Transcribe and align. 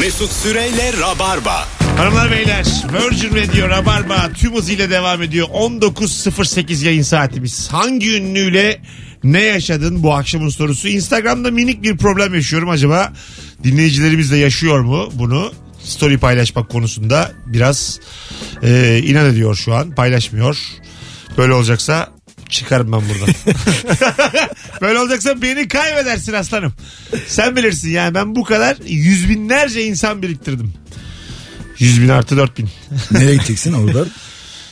Mesut 0.00 0.32
Süreyle 0.32 0.92
Rabarba. 1.00 1.68
Hanımlar 1.96 2.30
beyler 2.30 2.66
Virgin 2.92 3.34
Radio 3.36 3.68
Rabarba 3.68 4.30
tüm 4.34 4.54
hızıyla 4.54 4.90
devam 4.90 5.22
ediyor. 5.22 5.48
19.08 5.48 6.84
yayın 6.84 7.02
saatimiz. 7.02 7.68
Hangi 7.72 8.16
ünlüyle 8.16 8.80
ne 9.24 9.42
yaşadın 9.42 10.02
bu 10.02 10.14
akşamın 10.14 10.48
sorusu. 10.48 10.88
Instagram'da 10.88 11.50
minik 11.50 11.82
bir 11.82 11.96
problem 11.96 12.34
yaşıyorum 12.34 12.68
acaba 12.68 13.12
dinleyicilerimiz 13.64 14.32
de 14.32 14.36
yaşıyor 14.36 14.80
mu 14.80 15.08
bunu? 15.12 15.52
Story 15.84 16.18
paylaşmak 16.18 16.68
konusunda 16.68 17.32
biraz 17.46 18.00
e, 18.62 19.00
inat 19.04 19.32
ediyor 19.32 19.54
şu 19.54 19.74
an 19.74 19.90
paylaşmıyor. 19.90 20.58
Böyle 21.38 21.52
olacaksa 21.52 22.13
çıkarım 22.54 22.92
ben 22.92 23.02
buradan. 23.08 23.34
Böyle 24.80 24.98
olacaksa 24.98 25.42
beni 25.42 25.68
kaybedersin 25.68 26.32
aslanım. 26.32 26.72
Sen 27.26 27.56
bilirsin 27.56 27.90
yani 27.90 28.14
ben 28.14 28.34
bu 28.34 28.44
kadar 28.44 28.76
yüz 28.86 29.28
binlerce 29.28 29.84
insan 29.84 30.22
biriktirdim. 30.22 30.72
Yüz 31.78 32.02
bin 32.02 32.08
artı 32.08 32.36
dört 32.36 32.58
bin. 32.58 32.68
Nereye 33.10 33.34
gideceksin 33.34 33.72
oradan? 33.72 34.08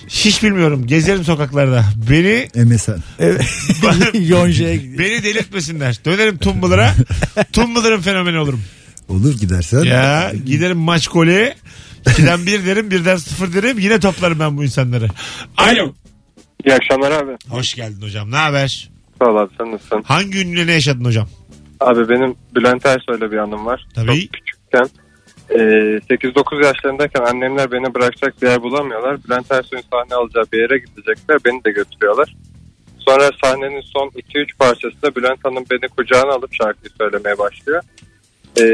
Hiç 0.09 0.43
bilmiyorum. 0.43 0.87
Gezerim 0.87 1.25
sokaklarda. 1.25 1.85
Beni 2.11 2.49
MSN. 2.65 3.03
Yonja'ya 4.19 4.77
gidiyor. 4.77 4.99
beni 4.99 5.23
delirtmesinler. 5.23 5.99
Dönerim 6.05 6.39
Tumblr'a. 6.39 6.95
Tumblr'ın 7.53 8.01
fenomeni 8.01 8.39
olurum. 8.39 8.63
Olur 9.09 9.39
gidersen. 9.39 9.83
Ya 9.83 10.33
giderim 10.47 10.79
maç 10.79 11.09
golü. 11.09 11.55
2'den 12.07 12.47
1 12.47 12.67
derim, 12.67 12.91
birden 12.91 13.17
0 13.17 13.53
derim. 13.53 13.79
Yine 13.79 14.01
toplarım 14.01 14.39
ben 14.39 14.57
bu 14.57 14.65
insanları. 14.65 15.09
Alo. 15.57 15.95
İyi 16.67 16.75
akşamlar 16.75 17.11
abi. 17.11 17.37
Hoş 17.49 17.75
geldin 17.75 18.03
hocam. 18.03 18.31
Ne 18.31 18.37
haber? 18.37 18.91
Sağ 19.19 19.31
ol 19.31 19.37
abi 19.37 19.51
sen 19.59 19.73
nasılsın? 19.73 20.03
Hangi 20.03 20.39
ünlüyle 20.41 20.67
ne 20.67 20.73
yaşadın 20.73 21.05
hocam? 21.05 21.29
Abi 21.81 22.09
benim 22.09 22.35
Bülent 22.55 22.87
Ersoy'la 22.87 23.33
bir 23.33 23.37
anım 23.37 23.67
var. 23.67 23.87
Tabii. 23.95 24.21
Çok 24.21 24.33
küçükken 24.33 24.89
e, 25.51 25.57
8-9 25.59 26.65
yaşlarındayken 26.65 27.21
annemler 27.23 27.73
beni 27.73 27.95
bırakacak 27.95 28.43
bir 28.43 28.47
yer 28.47 28.63
bulamıyorlar. 28.63 29.25
Bülent 29.25 29.53
Ersoy'un 29.53 29.85
sahne 29.93 30.15
alacağı 30.15 30.45
bir 30.53 30.59
yere 30.59 30.79
gidecekler. 30.79 31.39
Beni 31.45 31.65
de 31.65 31.71
götürüyorlar. 31.71 32.35
Sonra 32.99 33.31
sahnenin 33.45 33.81
son 33.81 34.09
2-3 34.09 34.57
parçasında 34.59 35.15
Bülent 35.17 35.45
Hanım 35.45 35.65
beni 35.71 35.89
kucağına 35.89 36.33
alıp 36.33 36.55
şarkıyı 36.55 36.91
söylemeye 36.99 37.39
başlıyor. 37.39 37.83
E, 38.61 38.65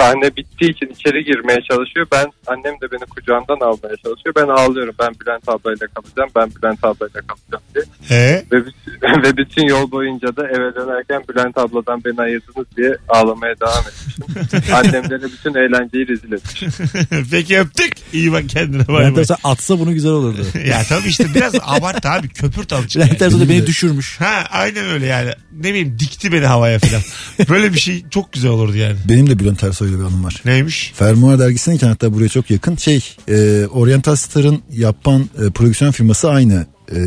sahne 0.00 0.36
bittiği 0.36 0.70
için 0.70 0.86
içeri 0.86 1.24
girmeye 1.24 1.60
çalışıyor. 1.70 2.06
Ben 2.12 2.26
annem 2.46 2.74
de 2.80 2.90
beni 2.92 3.00
kucağından 3.10 3.60
almaya 3.60 3.96
çalışıyor. 4.04 4.34
Ben 4.36 4.48
ağlıyorum. 4.48 4.94
Ben 4.98 5.12
Bülent 5.20 5.48
ablayla 5.48 5.86
kalacağım. 5.94 6.30
Ben 6.36 6.50
Bülent 6.62 6.84
ablayla 6.84 7.20
kalacağım 7.28 7.62
diye. 7.74 7.84
Ee? 8.10 8.44
Ve, 8.52 8.66
bütün- 8.66 9.22
ve 9.22 9.36
bütün 9.36 9.66
yol 9.66 9.90
boyunca 9.90 10.36
da 10.36 10.48
eve 10.48 10.74
dönerken 10.74 11.22
Bülent 11.28 11.58
abladan 11.58 12.04
beni 12.04 12.20
ayırdınız 12.20 12.66
diye 12.76 12.96
ağlamaya 13.08 13.54
devam 13.60 13.84
etmişim. 13.88 14.74
Annemlere 14.74 15.22
bütün 15.24 15.54
eğlenceyi 15.54 16.08
rezil 16.08 16.32
etmişim. 16.32 16.68
Peki 17.30 17.58
öptük. 17.60 17.92
İyi 18.12 18.32
bak 18.32 18.48
kendine. 18.48 18.88
Bay 18.88 19.00
Bülent 19.00 19.14
bay. 19.16 19.20
Ersoy 19.22 19.36
atsa 19.44 19.78
bunu 19.78 19.92
güzel 19.94 20.10
olurdu. 20.12 20.40
ya 20.68 20.82
tabii 20.88 21.08
işte 21.08 21.26
biraz 21.34 21.54
abart 21.62 22.06
abi. 22.06 22.28
Köpürt 22.28 22.72
azıcık. 22.72 23.02
Bülent 23.02 23.20
yani. 23.20 23.32
Ersoy 23.32 23.40
da 23.46 23.48
beni 23.48 23.66
düşürmüş. 23.66 24.20
Ha 24.20 24.44
aynen 24.50 24.84
öyle 24.90 25.06
yani. 25.06 25.30
Ne 25.52 25.68
bileyim 25.68 25.96
dikti 25.98 26.32
beni 26.32 26.46
havaya 26.46 26.78
falan. 26.78 27.02
Böyle 27.48 27.72
bir 27.72 27.78
şey 27.78 28.04
çok 28.10 28.32
güzel 28.32 28.50
olurdu 28.50 28.76
yani. 28.76 28.96
Benim 29.08 29.30
de 29.30 29.38
Bülent 29.38 29.64
Ersoy'la 29.88 29.98
bir 29.98 30.14
anım 30.14 30.24
var. 30.24 30.42
Neymiş? 30.44 30.92
Fermuar 30.94 31.38
dergisindeyken 31.38 31.88
hatta 31.88 32.14
buraya 32.14 32.28
çok 32.28 32.50
yakın. 32.50 32.76
Şey 32.76 33.04
e, 33.28 33.66
Oriental 33.66 34.16
Star'ın 34.16 34.62
yapan 34.72 35.30
e, 35.46 35.50
prodüksiyon 35.50 35.90
firması 35.90 36.30
aynı 36.30 36.66
e, 36.92 36.98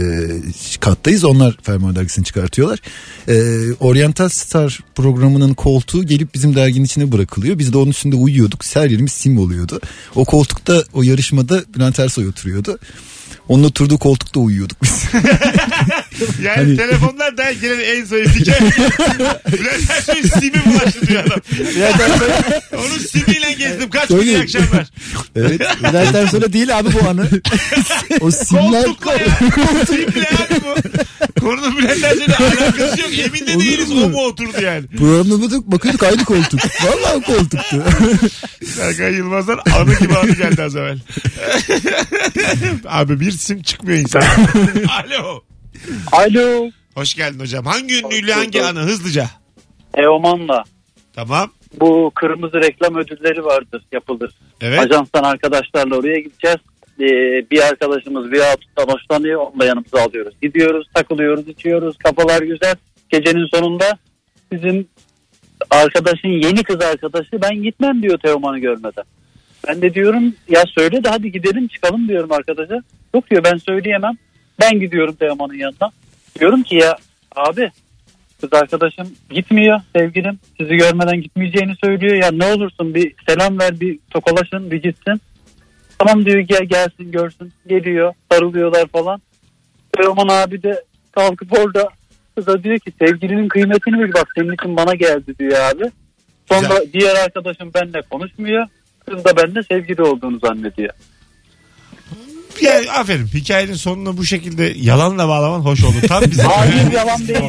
kattayız. 0.79 1.23
Onlar 1.23 1.57
Fermuar 1.63 1.95
dergisini 1.95 2.25
çıkartıyorlar. 2.25 2.79
E, 3.27 3.33
Oriental 3.79 4.29
Star 4.29 4.79
programının 4.95 5.53
koltuğu 5.53 6.03
gelip 6.03 6.33
bizim 6.33 6.55
derginin 6.55 6.85
içine 6.85 7.11
bırakılıyor. 7.11 7.59
Biz 7.59 7.73
de 7.73 7.77
onun 7.77 7.89
üstünde 7.89 8.15
uyuyorduk. 8.15 8.61
Her 8.73 8.89
yerimiz 8.89 9.11
sim 9.11 9.37
oluyordu. 9.37 9.79
O 10.15 10.25
koltukta 10.25 10.83
o 10.93 11.03
yarışmada 11.03 11.63
Bülent 11.75 11.99
Ersoy 11.99 12.27
oturuyordu. 12.27 12.79
Onun 13.51 13.63
oturduğu 13.63 13.97
koltukta 13.97 14.39
uyuyorduk 14.39 14.83
biz. 14.83 15.03
Yani 16.43 16.57
Hani- 16.57 16.77
telefonlar 16.77 17.37
da 17.37 17.51
gelen 17.51 17.79
en 17.79 18.05
zayıf 18.05 18.35
hikaye. 18.39 18.71
Bülent 19.51 19.89
Ersoy 19.89 20.23
simi 20.39 20.65
bulaştı 20.65 21.07
diyor 21.07 21.23
adam. 21.23 21.39
Onun 22.73 22.97
simiyle 22.97 23.53
gezdim 23.53 23.89
kaç 23.89 24.07
gün 24.09 24.41
akşamlar. 24.41 24.87
evet. 25.35 25.61
Bülent 25.83 26.15
Ersoy'la 26.15 26.53
değil 26.53 26.79
abi 26.79 26.89
bu 26.93 27.09
anı. 27.09 27.29
O 28.21 28.31
simler 28.31 28.83
Koltukla 28.85 29.13
ya. 29.13 29.27
Simle 29.87 30.27
abi 30.29 30.55
bu. 30.63 31.39
Konunun 31.39 31.77
Bülent 31.77 32.03
Ersoy'la 32.03 32.37
alakası 32.39 33.01
yok. 33.01 33.09
Emin 33.19 33.47
de 33.47 33.59
değiliz 33.59 33.91
o 33.91 33.95
mu 34.09 34.17
oturdu 34.25 34.61
yani. 34.61 34.87
programda 34.87 35.71
bakıyorduk 35.71 36.03
aynı 36.03 36.25
koltuk. 36.25 36.59
Vallahi 36.83 37.21
koltuktu. 37.21 37.83
Serkan 38.75 39.09
Yılmaz'dan 39.09 39.59
anı 39.79 39.93
gibi 39.95 40.15
anı 40.17 40.31
geldi 40.31 40.63
az 40.63 40.75
evvel. 40.75 40.99
Abi 42.87 43.19
bir 43.19 43.31
sim 43.41 43.61
çıkmıyor 43.61 43.99
insan. 43.99 44.21
Alo. 45.03 45.43
Alo. 46.11 46.69
Hoş 46.95 47.15
geldin 47.15 47.39
hocam. 47.39 47.65
Hangi 47.65 47.99
ünlüyle 48.05 48.33
hangi 48.33 48.63
anı 48.63 48.79
hızlıca? 48.79 49.25
Teoman'la 49.93 50.63
Tamam. 51.13 51.51
bu 51.79 52.11
kırmızı 52.15 52.61
reklam 52.61 52.95
ödülleri 52.95 53.45
vardır 53.45 53.83
yapılır. 53.91 54.31
Evet. 54.61 54.79
Ajanstan 54.79 55.23
arkadaşlarla 55.23 55.95
oraya 55.95 56.19
gideceğiz. 56.19 56.57
Ee, 56.99 57.05
bir 57.51 57.61
arkadaşımız 57.61 58.31
bir 58.31 58.39
hatundan 58.39 58.93
hoşlanıyor. 58.93 59.41
Onu 59.41 59.59
da 59.59 59.65
yanımıza 59.65 60.01
alıyoruz. 60.01 60.33
Gidiyoruz, 60.41 60.87
takılıyoruz, 60.93 61.47
içiyoruz. 61.47 61.97
Kafalar 61.97 62.41
güzel. 62.41 62.75
Gecenin 63.09 63.47
sonunda 63.53 63.97
bizim 64.51 64.87
arkadaşın 65.69 66.29
yeni 66.29 66.63
kız 66.63 66.81
arkadaşı 66.81 67.41
ben 67.41 67.63
gitmem 67.63 68.01
diyor 68.01 68.17
Teoman'ı 68.17 68.59
görmeden. 68.59 69.03
Ben 69.67 69.81
de 69.81 69.93
diyorum 69.93 70.35
ya 70.49 70.63
söyle 70.75 71.03
de 71.03 71.09
hadi 71.09 71.31
gidelim 71.31 71.67
çıkalım 71.67 72.07
diyorum 72.07 72.31
arkadaşa. 72.31 72.83
Yok 73.15 73.29
diyor 73.29 73.43
ben 73.43 73.57
söyleyemem. 73.57 74.13
Ben 74.61 74.79
gidiyorum 74.79 75.15
Teoman'ın 75.15 75.53
yanına. 75.53 75.91
Diyorum 76.39 76.63
ki 76.63 76.75
ya 76.75 76.97
abi 77.35 77.71
kız 78.41 78.53
arkadaşım 78.53 79.15
gitmiyor 79.29 79.81
sevgilim. 79.95 80.39
Sizi 80.59 80.75
görmeden 80.75 81.21
gitmeyeceğini 81.21 81.75
söylüyor. 81.83 82.15
Ya 82.15 82.31
ne 82.31 82.45
olursun 82.45 82.95
bir 82.95 83.13
selam 83.29 83.59
ver 83.59 83.79
bir 83.79 83.99
tokalaşın 84.09 84.71
bir 84.71 84.81
gitsin. 84.81 85.21
Tamam 85.99 86.25
diyor 86.25 86.39
gel 86.39 86.65
gelsin 86.65 87.11
görsün. 87.11 87.53
Geliyor 87.67 88.13
sarılıyorlar 88.31 88.87
falan. 88.87 89.21
Teoman 89.97 90.27
abi 90.27 90.63
de 90.63 90.83
kalkıp 91.11 91.59
orada 91.59 91.89
kıza 92.35 92.63
diyor 92.63 92.79
ki 92.79 92.91
sevgilinin 92.99 93.47
kıymetini 93.47 93.99
bil 93.99 94.13
bak 94.13 94.27
senin 94.37 94.53
için 94.53 94.77
bana 94.77 94.95
geldi 94.95 95.39
diyor 95.39 95.59
abi. 95.59 95.83
Sonra 96.49 96.61
Güzel. 96.61 96.93
diğer 96.93 97.15
arkadaşım 97.15 97.71
benimle 97.73 98.01
konuşmuyor. 98.01 98.67
Kız 99.09 99.25
da 99.25 99.37
benimle 99.37 99.63
sevgili 99.63 100.01
olduğunu 100.01 100.39
zannediyor. 100.39 100.93
Ya, 102.61 102.93
aferin. 102.93 103.27
Hikayenin 103.33 103.73
sonuna 103.73 104.17
bu 104.17 104.25
şekilde 104.25 104.73
yalanla 104.77 105.27
bağlaman 105.27 105.59
hoş 105.59 105.83
oldu. 105.83 105.95
Tam 106.07 106.23
bize. 106.23 106.43
Hayır, 106.43 106.91
yalan 106.91 107.27
değil. 107.27 107.39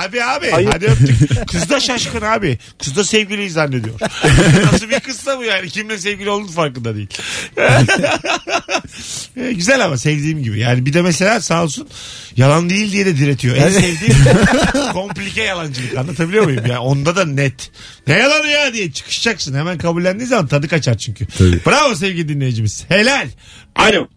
Tabii 0.00 0.24
abi. 0.24 0.50
Hayır. 0.50 0.68
Hadi 0.72 0.86
öptük. 0.86 1.48
Kız 1.48 1.70
da 1.70 1.80
şaşkın 1.80 2.20
abi. 2.20 2.58
Kız 2.78 2.96
da 2.96 3.04
sevgiliyi 3.04 3.50
zannediyor. 3.50 4.00
Nasıl 4.72 4.88
bir 4.90 5.00
kızsa 5.00 5.38
bu 5.38 5.44
yani. 5.44 5.68
Kimle 5.68 5.98
sevgili 5.98 6.30
olduğunu 6.30 6.50
farkında 6.52 6.94
değil. 6.96 7.08
E, 9.36 9.52
Güzel 9.52 9.84
ama 9.84 9.96
sevdiğim 9.98 10.42
gibi. 10.42 10.58
Yani 10.58 10.86
bir 10.86 10.92
de 10.92 11.02
mesela 11.02 11.40
sağ 11.40 11.62
olsun 11.62 11.88
yalan 12.36 12.70
değil 12.70 12.92
diye 12.92 13.06
de 13.06 13.16
diretiyor. 13.18 13.56
En 13.56 13.68
sevdiğim 13.70 14.16
komplike 14.92 15.42
yalancılık. 15.42 15.96
Anlatabiliyor 15.96 16.44
muyum? 16.44 16.66
Yani 16.66 16.78
onda 16.78 17.16
da 17.16 17.24
net. 17.24 17.70
Ne 18.06 18.14
yalanı 18.18 18.46
ya 18.48 18.74
diye 18.74 18.92
çıkışacaksın. 18.92 19.54
Hemen 19.54 19.78
kabullendiğin 19.78 20.28
zaman 20.28 20.46
tadı 20.46 20.68
kaçar 20.68 20.98
çünkü. 20.98 21.26
Tabii. 21.26 21.60
Bravo 21.66 21.94
sevgili 21.94 22.28
dinleyicimiz. 22.28 22.84
Helal. 22.88 23.28
Alo. 23.76 24.08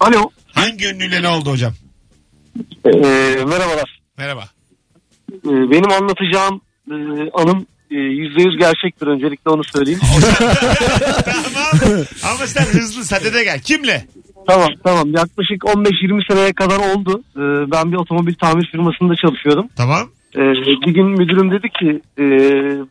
Alo. 0.00 0.30
Hangi 0.52 0.86
ünlüyle 0.88 1.22
ne 1.22 1.28
oldu 1.28 1.50
hocam? 1.50 1.72
Ee, 2.84 2.90
merhabalar. 3.48 4.00
Merhaba. 4.18 4.44
Ee, 5.32 5.48
benim 5.48 5.92
anlatacağım 5.92 6.60
e, 6.90 6.94
anım 7.34 7.66
e, 7.90 7.94
%100 7.94 8.58
gerçektir 8.58 9.06
öncelikle 9.06 9.50
onu 9.50 9.64
söyleyeyim. 9.64 10.00
tamam. 11.24 12.04
Ama 12.24 12.46
sen 12.46 12.64
hızlı 12.64 13.04
sadede 13.04 13.44
gel. 13.44 13.60
Kimle? 13.60 14.06
tamam 14.46 14.68
tamam 14.84 15.10
yaklaşık 15.12 15.62
15-20 15.62 16.32
seneye 16.32 16.52
kadar 16.52 16.78
oldu. 16.78 17.22
Ee, 17.36 17.70
ben 17.70 17.92
bir 17.92 17.96
otomobil 17.96 18.34
tamir 18.34 18.66
firmasında 18.66 19.14
çalışıyordum. 19.16 19.68
Tamam. 19.76 20.10
Ee, 20.36 20.40
bir 20.86 20.94
gün 20.94 21.06
müdürüm 21.06 21.50
dedi 21.50 21.68
ki 21.68 22.00
e, 22.18 22.24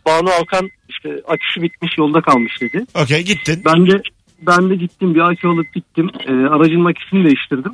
Banu 0.05 0.29
Alkan 0.29 0.69
işte 0.89 1.09
aküsü 1.27 1.61
bitmiş 1.61 1.97
yolda 1.97 2.21
kalmış 2.21 2.61
dedi. 2.61 2.85
Okey 2.95 3.21
gittin. 3.23 3.61
Ben 3.65 3.87
de 3.87 4.01
ben 4.47 4.69
de 4.69 4.75
gittim 4.75 5.15
bir 5.15 5.19
akü 5.19 5.47
alıp 5.47 5.73
gittim. 5.73 6.09
Ee, 6.27 6.31
aracın 6.31 6.85
aküsünü 6.85 7.25
değiştirdim. 7.25 7.73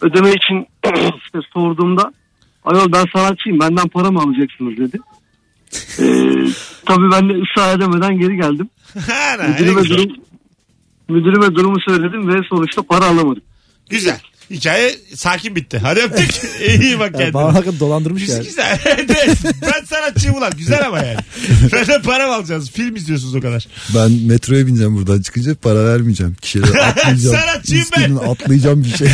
Ödeme 0.00 0.30
için 0.30 0.66
işte 1.24 1.38
sorduğumda 1.52 2.12
ayol 2.64 2.92
ben 2.92 3.04
sanatçıyım 3.12 3.60
benden 3.60 3.88
para 3.88 4.10
mı 4.10 4.20
alacaksınız 4.20 4.76
dedi. 4.76 4.98
Ee, 5.98 6.04
tabii 6.86 7.10
ben 7.12 7.28
de 7.28 7.32
ısrar 7.42 7.76
edemeden 7.76 8.18
geri 8.18 8.36
geldim. 8.36 8.68
Müdürüme, 9.48 9.84
durum, 9.84 10.12
müdürüme 11.08 11.54
durumu 11.54 11.80
söyledim 11.80 12.28
ve 12.28 12.40
sonuçta 12.48 12.82
para 12.82 13.04
alamadım. 13.04 13.42
Güzel. 13.90 14.20
Hikaye 14.50 14.94
sakin 15.14 15.56
bitti. 15.56 15.78
Hadi 15.78 16.00
öptük. 16.00 16.30
İyi 16.80 16.98
bak 16.98 17.06
Yani 17.12 17.16
kendine. 17.18 17.34
bana 17.34 17.54
hakikaten 17.54 17.80
dolandırmış 17.80 18.22
Müzik 18.22 18.34
yani. 18.36 18.46
güzel. 18.46 18.78
Evet. 18.86 19.38
ben 19.62 19.84
sanatçıyım 19.84 20.36
ulan. 20.36 20.52
Güzel 20.58 20.86
ama 20.86 20.98
yani. 20.98 21.16
Benden 21.72 22.02
para 22.02 22.26
mı 22.26 22.34
alacağız? 22.34 22.70
Film 22.70 22.96
izliyorsunuz 22.96 23.34
o 23.34 23.40
kadar. 23.40 23.66
Ben 23.94 24.10
metroya 24.12 24.66
bineceğim 24.66 24.96
buradan 24.96 25.22
çıkınca 25.22 25.54
para 25.54 25.84
vermeyeceğim. 25.84 26.34
Kişilere 26.42 26.82
atlayacağım. 26.82 27.36
Sanatçıyım 27.36 27.84
ben. 27.96 28.00
Üstünden 28.02 28.28
atlayacağım 28.28 28.84
bir 28.84 28.96
şey. 28.96 29.08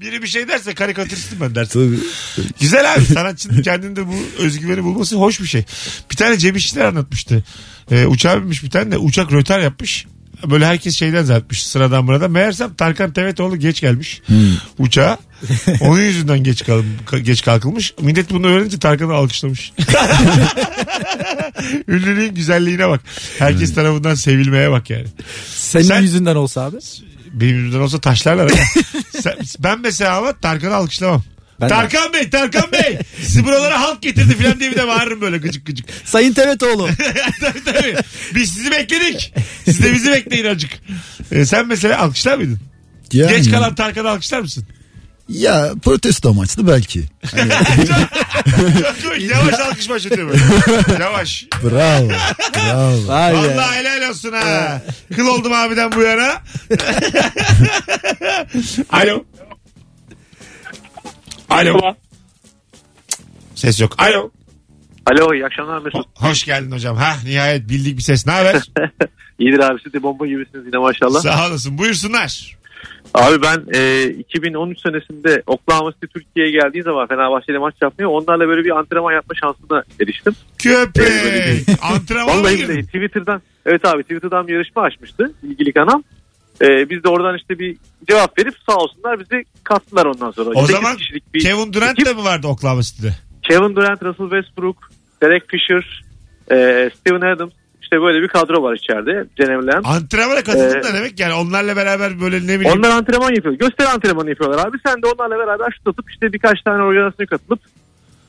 Biri 0.00 0.22
bir 0.22 0.28
şey 0.28 0.48
derse 0.48 0.74
karikatüristim 0.74 1.38
ben 1.40 1.54
dersin. 1.54 2.00
Tabii. 2.36 2.48
Güzel 2.60 2.94
abi 2.94 3.04
sanatçının 3.04 3.62
kendinde 3.62 4.06
bu 4.06 4.14
özgüveni 4.38 4.84
bulması 4.84 5.16
hoş 5.16 5.40
bir 5.40 5.46
şey. 5.46 5.64
Bir 6.10 6.16
tane 6.16 6.38
Cem 6.38 6.56
İşçiler 6.56 6.84
anlatmıştı. 6.84 7.44
Ee, 7.90 8.06
uçağa 8.06 8.40
binmiş 8.40 8.62
bir 8.64 8.70
tane 8.70 8.90
de 8.92 8.98
uçak 8.98 9.32
rötar 9.32 9.60
yapmış. 9.60 10.06
Böyle 10.46 10.66
herkes 10.66 10.96
şeyden 10.96 11.24
zannetmiş 11.24 11.66
sıradan 11.66 12.06
burada. 12.06 12.28
Meğersem 12.28 12.74
Tarkan 12.74 13.12
Tevetoğlu 13.12 13.56
geç 13.56 13.80
gelmiş 13.80 14.22
uçağa. 14.78 15.18
Onun 15.80 16.00
yüzünden 16.00 16.38
geç, 16.44 16.64
kal 16.64 16.82
geç 17.22 17.42
kalkılmış. 17.44 17.94
Millet 18.00 18.30
bunu 18.30 18.46
öğrenince 18.46 18.78
Tarkan'ı 18.78 19.14
alkışlamış. 19.14 19.72
Ünlülüğün 21.88 22.34
güzelliğine 22.34 22.88
bak. 22.88 23.00
Herkes 23.38 23.74
tarafından 23.74 24.14
sevilmeye 24.14 24.70
bak 24.70 24.90
yani. 24.90 25.06
Senin 25.54 25.84
Sen- 25.84 26.02
yüzünden 26.02 26.36
olsa 26.36 26.60
abi. 26.62 26.76
Benim 27.32 27.56
yüzümden 27.56 27.80
olsa 27.84 28.00
taşlarlar. 28.00 28.50
Sen- 29.20 29.36
ben 29.58 29.80
mesela 29.80 30.16
ama 30.16 30.32
Tarkan'ı 30.32 30.74
alkışlamam. 30.74 31.22
Ben 31.60 31.68
de. 31.68 31.74
Tarkan 31.74 32.12
Bey, 32.12 32.30
Tarkan 32.30 32.72
Bey. 32.72 32.98
Sizi 33.22 33.44
buralara 33.44 33.80
halk 33.80 34.02
getirdi 34.02 34.36
falan 34.42 34.60
diye 34.60 34.70
bir 34.70 34.76
de 34.76 34.86
bağırırım 34.88 35.20
böyle 35.20 35.38
gıcık 35.38 35.66
gıcık. 35.66 35.86
Sayın 36.04 36.32
Tevetoğlu. 36.32 36.88
tabii 37.40 37.64
tabii. 37.64 37.96
Biz 38.34 38.52
sizi 38.52 38.70
bekledik. 38.70 39.34
Siz 39.64 39.82
de 39.82 39.92
bizi 39.92 40.12
bekleyin 40.12 40.44
acık. 40.44 40.70
Ee, 41.32 41.46
sen 41.46 41.66
mesela 41.66 41.98
alkışlar 41.98 42.36
mıydın? 42.36 42.58
Yani, 43.12 43.30
Geç 43.36 43.50
kalan 43.50 43.74
Tarkan'ı 43.74 44.08
alkışlar 44.10 44.40
mısın? 44.40 44.66
Ya 45.28 45.72
protesto 45.84 46.30
amaçlı 46.30 46.68
belki. 46.68 47.04
Yavaş 49.20 49.54
alkış 49.54 49.88
başlatıyor 49.90 50.28
böyle. 50.28 50.40
Yavaş. 51.04 51.46
Bravo. 51.62 52.08
Bravo. 52.54 53.08
Vay 53.08 53.32
be. 53.32 53.36
Allah 53.38 53.74
helal 53.74 54.10
olsun 54.10 54.32
ha. 54.32 54.82
Kıl 55.16 55.26
oldum 55.26 55.52
abiden 55.52 55.92
bu 55.92 56.02
yana. 56.02 56.32
Alo. 58.90 59.24
Alo. 61.48 61.94
Ses 63.54 63.80
yok. 63.80 63.92
Alo. 63.98 64.30
Alo 65.06 65.34
iyi 65.34 65.46
akşamlar 65.46 65.78
Mesut. 65.78 66.06
Hoş 66.14 66.44
geldin 66.44 66.70
hocam. 66.70 66.96
Ha 66.96 67.16
nihayet 67.24 67.68
bildik 67.68 67.96
bir 67.96 68.02
ses. 68.02 68.26
Ne 68.26 68.32
haber? 68.32 68.62
İyidir 69.38 69.58
abi 69.58 69.80
siz 69.84 69.92
de 69.92 70.02
bomba 70.02 70.26
gibisiniz 70.26 70.66
yine 70.66 70.78
maşallah. 70.78 71.20
Sağ 71.20 71.48
olasın. 71.48 71.78
Buyursunlar. 71.78 72.58
Abi 73.14 73.42
ben 73.42 73.64
e, 73.74 74.04
2013 74.08 74.80
senesinde 74.80 75.42
Oklahoma 75.46 75.92
City 75.92 76.06
Türkiye'ye 76.06 76.52
geldiği 76.52 76.82
zaman 76.82 77.06
Fenerbahçe'yle 77.06 77.58
maç 77.58 77.74
yapmaya 77.82 78.06
onlarla 78.06 78.48
böyle 78.48 78.64
bir 78.64 78.78
antrenman 78.78 79.12
yapma 79.12 79.34
şansına 79.34 79.82
eriştim. 80.00 80.34
Köpek. 80.58 81.68
Antrenman 81.82 82.36
mı 82.36 82.42
Vallahi 82.42 82.58
billahi 82.58 82.86
Twitter'dan 82.86 83.42
evet 83.66 83.84
abi 83.84 84.02
Twitter'dan 84.02 84.48
bir 84.48 84.52
yarışma 84.52 84.82
açmıştı 84.82 85.32
ilgili 85.42 85.72
kanal. 85.72 86.02
E, 86.62 86.90
biz 86.90 87.04
de 87.04 87.08
oradan 87.08 87.36
işte 87.36 87.58
bir 87.58 87.76
cevap 88.10 88.38
verip 88.38 88.54
sağ 88.68 88.76
olsunlar 88.76 89.20
bizi 89.20 89.44
kattılar 89.64 90.06
ondan 90.06 90.30
sonra. 90.30 90.50
O 90.54 90.66
zaman 90.66 90.96
bir 91.34 91.40
Kevin 91.40 91.72
Durant 91.72 91.98
ekip. 91.98 92.06
de 92.06 92.12
mi 92.12 92.24
vardı 92.24 92.46
Oklahoma 92.46 92.82
City'de? 92.82 93.12
Kevin 93.42 93.76
Durant, 93.76 94.02
Russell 94.02 94.30
Westbrook, 94.30 94.76
Derek 95.22 95.42
Fisher, 95.50 96.02
e, 96.50 96.90
Steven 97.00 97.34
Adams 97.34 97.52
işte 97.82 98.00
böyle 98.00 98.22
bir 98.22 98.28
kadro 98.28 98.62
var 98.62 98.74
içeride. 98.74 99.28
Cenem 99.36 99.66
Lamb. 99.66 99.84
Antrenmana 99.84 100.42
katıldın 100.42 100.78
Ee, 100.80 100.82
da 100.82 100.94
demek 100.94 101.20
yani 101.20 101.34
onlarla 101.34 101.76
beraber 101.76 102.20
böyle 102.20 102.46
ne 102.46 102.60
bileyim. 102.60 102.78
Onlar 102.78 102.90
antrenman 102.90 103.34
yapıyor. 103.34 103.54
Gösteri 103.54 103.88
antrenmanı 103.88 104.28
yapıyorlar 104.30 104.66
abi. 104.66 104.76
Sen 104.86 105.02
de 105.02 105.06
onlarla 105.06 105.38
beraber 105.46 105.70
şut 105.78 105.86
atıp 105.88 106.10
işte 106.10 106.32
birkaç 106.32 106.62
tane 106.62 106.82
organizasyona 106.82 107.26
katılıp 107.28 107.60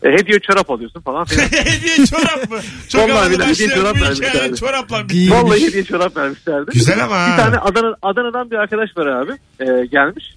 e, 0.03 0.09
hediye 0.09 0.39
çorap 0.39 0.69
alıyorsun 0.71 1.01
falan 1.01 1.25
filan. 1.25 1.45
hediye 1.65 2.05
çorap 2.05 2.49
mı? 2.51 2.59
Çok 2.89 3.09
Vallahi 3.09 3.31
billahi 3.31 3.49
hediye 3.49 3.69
çorap 3.69 3.95
bu 3.95 4.01
vermişler 4.01 4.29
hikaye 4.29 4.49
abi. 4.49 4.55
çorapla. 4.57 5.01
Giymiş. 5.01 5.31
Vallahi 5.31 5.67
hediye 5.67 5.83
çorap 5.83 6.17
vermişlerdi. 6.17 6.71
Güzel 6.73 7.03
ama. 7.03 7.27
Bir 7.31 7.37
tane 7.43 7.57
Adana, 7.57 7.95
Adana'dan 8.01 8.51
bir 8.51 8.55
arkadaş 8.55 8.97
var 8.97 9.05
abi. 9.05 9.31
E, 9.59 9.85
gelmiş. 9.85 10.35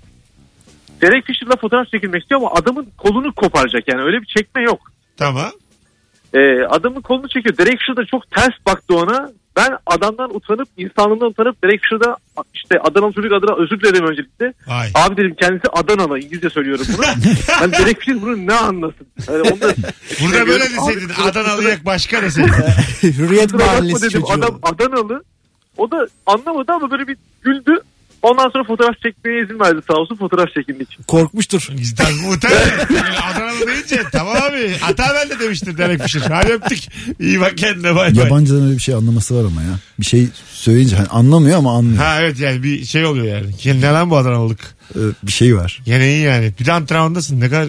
Derek 1.03 1.26
Fisher'la 1.26 1.56
fotoğraf 1.56 1.88
çekilmek 1.88 2.23
istiyor 2.23 2.41
ama 2.41 2.50
adamın 2.55 2.88
kolunu 2.99 3.35
koparacak 3.35 3.88
yani 3.88 4.03
öyle 4.03 4.20
bir 4.23 4.26
çekme 4.26 4.62
yok. 4.62 4.81
Tamam. 5.17 5.50
E, 6.35 6.62
adamın 6.64 7.00
kolunu 7.00 7.29
çekiyor. 7.29 7.56
Derek 7.59 7.79
Fisher 7.79 7.97
da 7.97 8.05
çok 8.06 8.31
ters 8.31 8.55
baktı 8.67 8.97
ona. 8.97 9.31
Ben 9.56 9.78
adamdan 9.87 10.37
utanıp 10.37 10.69
insanlığından 10.76 11.28
utanıp 11.28 11.64
Derek 11.64 11.81
Fisher'da 11.82 12.16
işte 12.54 12.78
Adanalı 12.81 13.12
çocuk 13.12 13.32
adına 13.32 13.56
özür 13.56 13.81
dilerim 13.81 14.06
öncelikle. 14.06 14.54
Ay. 14.66 14.88
Abi 14.94 15.16
dedim 15.16 15.34
kendisi 15.40 15.69
Adanalı 15.72 16.19
İngilizce 16.19 16.50
söylüyorum 16.50 16.87
bunu. 16.96 17.06
hani 17.52 17.72
Derek 17.72 18.00
Fisher 18.00 18.22
bunu 18.22 18.46
ne 18.46 18.54
anlasın? 18.54 19.06
Yani 19.28 19.43
onu 19.43 19.60
da 19.60 19.75
Burada 20.22 20.46
böyle 20.46 20.64
Abi, 20.64 20.70
deseydin 20.76 21.08
kusura- 21.08 21.31
Adanalı'ya 21.31 21.76
başka 21.84 22.22
deseydin. 22.22 22.52
Hürriyet 23.02 23.54
Mahallesi 23.54 24.10
çocuğu. 24.10 24.32
adam 24.32 24.58
Adanalı. 24.62 25.22
O 25.76 25.90
da 25.90 26.08
anlamadı 26.26 26.72
ama 26.72 26.90
böyle 26.90 27.08
bir 27.08 27.16
güldü. 27.43 27.81
Ondan 28.22 28.48
sonra 28.50 28.64
fotoğraf 28.64 28.94
çekmeye 29.02 29.44
izin 29.44 29.60
verdi 29.60 29.80
sağ 29.90 29.94
olsun 29.94 30.16
fotoğraf 30.16 30.48
çekindik. 30.54 31.06
Korkmuştur. 31.06 31.69
Tabii 31.96 32.14
muhtemelen. 32.14 32.78
Yani 32.96 33.19
Adanalı 33.19 33.66
deyince 33.66 34.02
tamam 34.12 34.36
abi. 34.36 34.74
Hata 34.80 35.04
ben 35.14 35.30
de 35.30 35.40
demiştir 35.44 35.78
Derek 35.78 36.02
Fisher. 36.02 36.20
Hadi 36.20 36.52
öptük. 36.52 36.78
İyi 37.20 37.40
bak 37.40 37.58
kendine 37.58 37.94
bay 37.94 38.16
bay. 38.16 38.24
Yabancıların 38.24 38.66
öyle 38.66 38.76
bir 38.76 38.82
şey 38.82 38.94
anlaması 38.94 39.34
var 39.36 39.44
ama 39.44 39.62
ya. 39.62 39.78
Bir 40.00 40.04
şey 40.04 40.26
söyleyince 40.52 40.96
hani 40.96 41.08
anlamıyor 41.08 41.58
ama 41.58 41.76
anlıyor. 41.76 41.98
Ha 41.98 42.20
evet 42.20 42.40
yani 42.40 42.62
bir 42.62 42.84
şey 42.84 43.04
oluyor 43.06 43.26
yani. 43.26 43.46
Ya 43.64 43.74
Ne 43.74 43.86
lan 43.86 44.10
bu 44.10 44.16
Adanalılık? 44.16 44.75
Ee, 44.94 44.98
bir 45.22 45.32
şey 45.32 45.56
var. 45.56 45.80
Gene 45.84 46.08
iyi 46.08 46.20
yani. 46.22 46.52
Bir 46.60 46.64
de 46.66 46.72
antrenmandasın. 46.72 47.40
Ne 47.40 47.48
kadar 47.50 47.68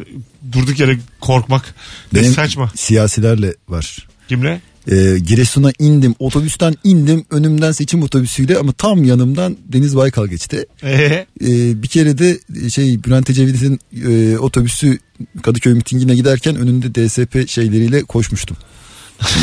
durduk 0.52 0.80
yere 0.80 0.98
korkmak. 1.22 1.76
Ne 2.14 2.20
Benim 2.20 2.32
saçma. 2.32 2.72
siyasilerle 2.76 3.54
var. 3.70 4.08
Kimle? 4.30 4.62
Ee, 4.92 5.18
Giresun'a 5.20 5.72
indim 5.80 6.16
otobüsten 6.20 6.76
indim 6.84 7.26
önümden 7.30 7.72
seçim 7.72 8.04
otobüsüyle 8.04 8.58
ama 8.58 8.72
tam 8.72 9.04
yanımdan 9.04 9.58
Deniz 9.74 9.96
Baykal 9.96 10.28
geçti. 10.28 10.66
Ee, 10.84 11.26
Ee, 11.42 11.84
bir 11.84 11.88
kere 11.88 12.18
de 12.18 12.40
şey 12.70 13.04
Bülent 13.04 13.30
Ecevit'in 13.30 13.80
e, 14.08 14.38
otobüsü 14.38 15.00
Kadıköy 15.44 15.74
mitingine 15.74 16.16
giderken 16.16 16.56
önünde 16.56 16.96
DSP 16.96 17.50
şeyleriyle 17.50 18.04
koşmuştum. 18.04 18.58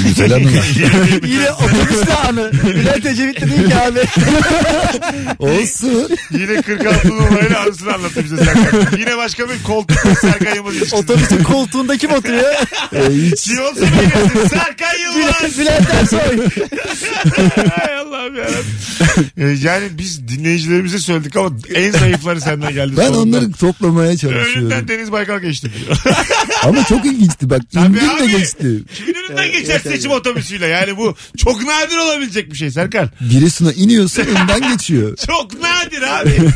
Güzel 0.05 0.33
anılar. 0.35 0.67
Yine 1.27 1.51
otobüste 1.53 2.15
anı. 2.15 2.51
Bülent 2.65 3.07
Ecevit 3.07 3.41
de 3.41 3.51
değil 3.51 3.69
ki 3.69 3.77
abi. 3.77 4.01
Olsun. 5.39 6.09
Yine 6.31 6.63
46 6.63 7.09
numarayla 7.09 7.61
anısını 7.61 7.95
anlattı 7.95 8.25
bize 8.25 8.37
Serkan. 8.37 8.99
Yine 8.99 9.17
başka 9.17 9.49
bir 9.49 9.63
koltuk 9.63 9.99
Serkan 10.21 10.55
Yılmaz 10.55 10.73
ilişkisi. 10.75 10.97
Otobüsün 10.97 11.43
koltuğunda 11.43 11.97
kim 11.97 12.11
oturuyor? 12.13 12.55
Ee, 12.95 13.09
hiç 13.13 13.43
Kim 13.45 13.59
olsun 13.63 13.89
benim 14.01 14.49
Serkan 14.49 14.99
Yılmaz. 14.99 15.59
Bülent, 15.59 15.91
Ersoy. 15.95 16.49
Hay 17.77 17.95
Allah'ım 17.97 18.35
yarabbim. 18.37 18.65
Ee, 19.39 19.49
Yani 19.63 19.85
biz 19.91 20.29
dinleyicilerimize 20.29 20.99
söyledik 20.99 21.37
ama 21.37 21.51
en 21.75 21.91
zayıfları 21.93 22.41
senden 22.41 22.73
geldi. 22.75 22.93
ben 22.97 23.07
sonunda. 23.13 23.37
onları 23.39 23.53
toplamaya 23.53 24.07
Önünden 24.07 24.17
çalışıyorum. 24.17 24.89
Deniz 24.89 25.13
Baykal 25.13 25.39
geçti 25.39 25.71
diyor. 25.79 25.97
Ama 26.65 26.85
çok 26.85 27.07
ilginçti 27.07 27.51
bak. 27.51 27.61
Tabii 27.75 28.01
de 28.01 28.11
abi. 28.11 28.31
geçti. 28.31 28.79
Kimin 28.95 29.15
önünden 29.15 29.53
geçer 29.53 29.79
seçim 29.79 30.11
otobüsüyle? 30.11 30.67
Yani 30.67 30.97
bu 30.97 31.15
çok 31.37 31.63
nadir 31.63 31.97
olabilecek 31.97 32.51
bir 32.53 32.57
şey 32.57 32.71
Serkan. 32.71 33.11
Giresun'a 33.31 33.73
iniyorsun 33.73 34.23
önden 34.23 34.73
geçiyor. 34.73 35.17
Çok 35.27 35.55
nadir 35.55 36.03
abi. 36.03 36.39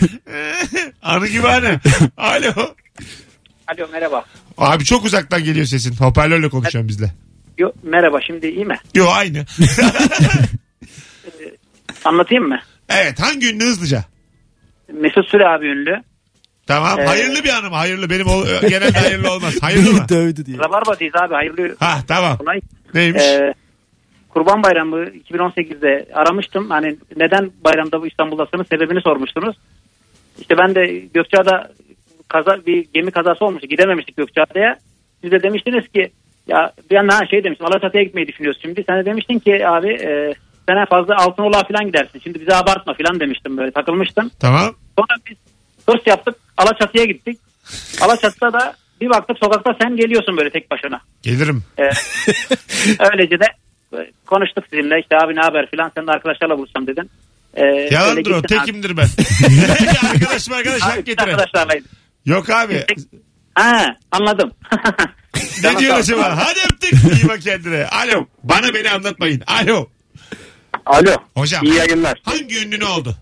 Anı 1.03 1.29
gibi 1.29 1.47
hani. 1.47 1.79
Alo. 2.17 2.53
Alo 3.69 3.89
merhaba. 3.93 4.25
Abi 4.59 4.85
çok 4.85 5.05
uzaktan 5.05 5.45
geliyor 5.45 5.67
sesin. 5.67 5.97
Hoparlörle 5.97 6.49
konuşuyorum 6.49 6.89
bizle. 6.89 7.13
Yo, 7.59 7.73
merhaba 7.83 8.21
şimdi 8.27 8.47
iyi 8.47 8.65
mi? 8.65 8.79
Yo 8.95 9.09
aynı. 9.11 9.45
Anlatayım 12.05 12.49
mı? 12.49 12.61
evet 12.89 13.21
hangi 13.21 13.51
ünlü 13.55 13.65
hızlıca? 13.65 14.05
Mesut 14.93 15.29
Süre 15.29 15.49
abi 15.49 15.67
ünlü. 15.67 16.03
Tamam. 16.66 16.99
Ee, 17.00 17.04
hayırlı 17.04 17.44
bir 17.44 17.49
hanım. 17.49 17.73
Hayırlı. 17.73 18.11
Benim 18.11 18.26
ol- 18.26 18.47
genelde 18.68 18.99
hayırlı 18.99 19.33
olmaz. 19.33 19.54
Hayırlı 19.62 19.92
mı? 19.92 20.09
Dövdü 20.09 20.47
diye. 20.47 20.59
Rabarba'dayız 20.59 21.14
abi 21.14 21.35
hayırlı 21.35 21.76
Ha 21.80 21.99
tamam. 22.09 22.37
olay. 22.40 22.61
Neymiş? 22.94 23.23
Ee, 23.23 23.54
Kurban 24.28 24.62
Bayramı 24.62 25.04
2018'de 25.04 26.06
aramıştım. 26.14 26.71
Hani 26.71 26.97
neden 27.16 27.50
bayramda 27.64 28.02
bu 28.02 28.06
İstanbul'dasınız 28.06 28.66
sebebini 28.68 29.00
sormuştunuz. 29.00 29.56
İşte 30.40 30.59
ben 30.59 30.75
de 30.75 30.87
Gökçeada 31.14 31.73
kaza 32.28 32.66
bir 32.66 32.87
gemi 32.94 33.11
kazası 33.11 33.44
olmuştu. 33.44 33.66
Gidememiştik 33.68 34.16
Gökçeada'ya. 34.16 34.76
Siz 35.23 35.30
de 35.33 35.42
demiştiniz 35.42 35.88
ki 35.88 36.11
ya 36.47 36.73
bir 36.90 36.97
yandan 36.97 37.14
ha, 37.21 37.26
şey 37.30 37.44
demiştim 37.44 37.66
Alaçatı'ya 37.66 38.02
gitmeyi 38.04 38.28
düşünüyoruz 38.28 38.61
şimdi. 38.62 38.85
Sen 38.88 38.99
de 39.00 39.04
demiştin 39.04 39.38
ki 39.38 39.68
abi 39.68 39.92
e, 39.92 40.35
sen 40.68 40.76
en 40.76 40.87
fazla 40.87 41.16
Altınoluk'a 41.16 41.64
falan 41.64 41.87
gidersin. 41.87 42.21
Şimdi 42.25 42.40
bizi 42.40 42.54
abartma 42.54 42.94
falan 42.94 43.21
demiştim 43.21 43.56
böyle 43.56 43.71
takılmıştım. 43.71 44.30
Tamam. 44.40 44.75
Sonra 44.99 45.14
biz 45.30 45.37
hırs 45.87 46.07
yaptık 46.07 46.35
Alaçatı'ya 46.57 47.05
gittik. 47.05 47.38
Alaçatı'da 48.00 48.53
da 48.53 48.75
bir 49.00 49.11
baktık 49.11 49.37
sokakta 49.38 49.76
sen 49.83 49.97
geliyorsun 49.97 50.37
böyle 50.37 50.50
tek 50.50 50.71
başına. 50.71 51.00
Gelirim. 51.23 51.64
Ee, 51.79 51.83
öylece 53.12 53.41
de 53.41 53.47
e, 53.93 54.11
konuştuk 54.26 54.64
sizinle 54.71 55.00
işte 55.00 55.17
abi 55.25 55.37
ne 55.37 55.41
haber 55.41 55.71
filan 55.71 55.93
sen 55.97 56.07
de 56.07 56.11
arkadaşlarla 56.11 56.59
buluşsam 56.59 56.87
dedin. 56.87 57.11
Ee, 57.55 57.62
öyle 57.62 57.95
Yalandır 57.95 58.31
o. 58.31 58.37
abi. 58.37 58.47
Tekimdir 58.47 58.97
ben. 58.97 59.09
arkadaşım 60.14 60.55
arkadaş 60.55 60.83
Abi, 60.83 60.91
hak 60.91 61.07
getiren. 61.07 61.38
Yok 62.26 62.50
abi. 62.50 62.85
Ha 63.55 63.97
anladım. 64.11 64.50
ne 65.62 65.79
diyor 65.79 65.97
acaba? 65.97 66.37
Hadi 66.37 66.59
öptük. 66.73 66.93
İyi 66.93 67.29
bak 67.29 67.43
kendine. 67.43 67.87
Alo. 67.87 68.26
Bana 68.43 68.75
beni 68.75 68.91
anlatmayın. 68.91 69.43
Alo. 69.47 69.88
Alo. 70.87 71.17
Hocam. 71.35 71.64
İyi 71.64 71.75
yayınlar. 71.75 72.21
Hangi 72.25 72.67
ünlü 72.67 72.81
ne 72.81 72.85
oldu? 72.85 73.17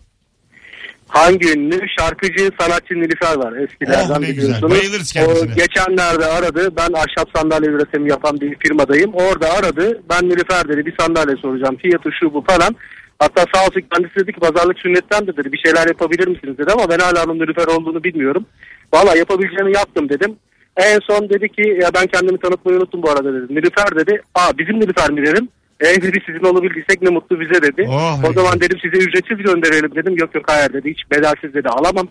Hangi 1.12 1.58
ünlü? 1.58 1.80
Şarkıcı, 1.98 2.50
sanatçı 2.60 2.94
Nilüfer 2.94 3.36
var 3.36 3.52
eskilerden 3.52 4.14
Oh, 4.14 4.22
biliyorsunuz. 4.22 4.70
Bayılırız 4.70 5.12
kendisine. 5.12 5.50
O 5.52 5.54
geçenlerde 5.54 6.26
aradı. 6.26 6.76
Ben 6.76 6.92
ahşap 6.92 7.28
sandalye 7.36 7.70
üretimi 7.70 8.10
yapan 8.10 8.40
bir 8.40 8.56
firmadayım. 8.58 9.14
Orada 9.14 9.52
aradı. 9.52 10.02
Ben 10.10 10.28
Nilüfer 10.28 10.68
dedi 10.68 10.86
bir 10.86 10.94
sandalye 11.00 11.36
soracağım. 11.36 11.76
Fiyatı 11.76 12.10
şu 12.20 12.34
bu 12.34 12.44
falan. 12.48 12.76
Hatta 13.18 13.44
sağ 13.54 13.66
olsun 13.66 13.82
kendisi 13.94 14.14
dedi 14.16 14.32
ki 14.32 14.40
pazarlık 14.40 14.78
sünnetten 14.78 15.26
de 15.26 15.36
dedi. 15.36 15.52
Bir 15.52 15.58
şeyler 15.58 15.86
yapabilir 15.86 16.28
misiniz 16.28 16.58
dedi 16.58 16.72
ama 16.72 16.88
ben 16.90 16.98
hala 16.98 17.24
onun 17.24 17.38
Nilüfer 17.38 17.66
olduğunu 17.66 18.04
bilmiyorum. 18.04 18.46
Valla 18.94 19.16
yapabileceğimi 19.16 19.72
yaptım 19.76 20.08
dedim. 20.08 20.36
En 20.76 20.98
son 21.10 21.28
dedi 21.30 21.48
ki 21.48 21.78
ya 21.82 21.90
ben 21.94 22.06
kendimi 22.06 22.38
tanıtmayı 22.38 22.78
unuttum 22.78 23.02
bu 23.02 23.10
arada 23.10 23.34
dedi. 23.34 23.54
Nilüfer 23.54 23.86
dedi. 23.96 24.22
Aa 24.34 24.58
bizim 24.58 24.80
Nilüfer 24.80 25.10
mi 25.10 25.26
dedim. 25.26 25.48
E 25.80 26.02
dedi 26.02 26.18
sizin 26.26 26.44
olabildiysek 26.44 27.02
ne 27.02 27.10
mutlu 27.10 27.40
bize 27.40 27.62
dedi. 27.62 27.86
Oh, 27.88 28.24
o 28.24 28.32
zaman 28.32 28.60
dedim 28.60 28.78
size 28.82 29.04
ücretsiz 29.04 29.38
gönderelim 29.38 29.94
dedim. 29.94 30.16
Yok 30.16 30.34
yok 30.34 30.44
hayır 30.46 30.72
dedi. 30.72 30.90
Hiç 30.90 31.10
bedelsiz 31.10 31.54
dedi 31.54 31.68
alamam. 31.68 32.08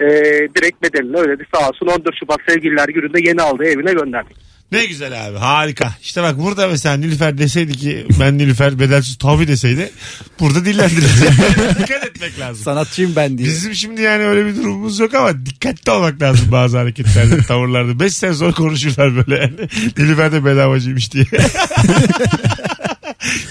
Ee, 0.00 0.06
direkt 0.56 0.82
bedelini 0.82 1.16
ödedi 1.16 1.44
sağ 1.54 1.68
olsun 1.68 1.86
14 1.86 2.18
Şubat 2.20 2.38
sevgililer 2.48 2.88
gününde 2.88 3.28
yeni 3.28 3.42
aldığı 3.42 3.64
evine 3.64 3.92
gönderdik. 3.92 4.36
Ne 4.72 4.84
güzel 4.86 5.26
abi 5.26 5.38
harika. 5.38 5.92
İşte 6.02 6.22
bak 6.22 6.38
burada 6.38 6.68
mesela 6.68 6.96
Nilüfer 6.96 7.38
deseydi 7.38 7.72
ki 7.72 8.06
ben 8.20 8.38
Nilüfer 8.38 8.78
bedelsiz 8.78 9.18
tabi 9.18 9.48
deseydi 9.48 9.90
burada 10.40 10.64
dillendirirdi. 10.64 11.30
Dikkat 11.78 12.04
etmek 12.04 12.38
lazım. 12.38 12.64
Sanatçıyım 12.64 13.16
ben 13.16 13.38
diye. 13.38 13.48
Bizim 13.48 13.74
şimdi 13.74 14.02
yani 14.02 14.24
öyle 14.24 14.46
bir 14.46 14.56
durumumuz 14.56 14.98
yok 14.98 15.14
ama 15.14 15.46
dikkatli 15.46 15.92
olmak 15.92 16.22
lazım 16.22 16.52
bazı 16.52 16.78
hareketlerde, 16.78 17.38
tavırlarda. 17.48 18.00
5 18.00 18.14
sene 18.14 18.34
sonra 18.34 18.52
konuşurlar 18.52 19.16
böyle 19.16 19.42
yani. 19.42 19.68
Nilüfer 19.98 20.32
de 20.32 20.44
bedavacıymış 20.44 21.12
diye. 21.12 21.24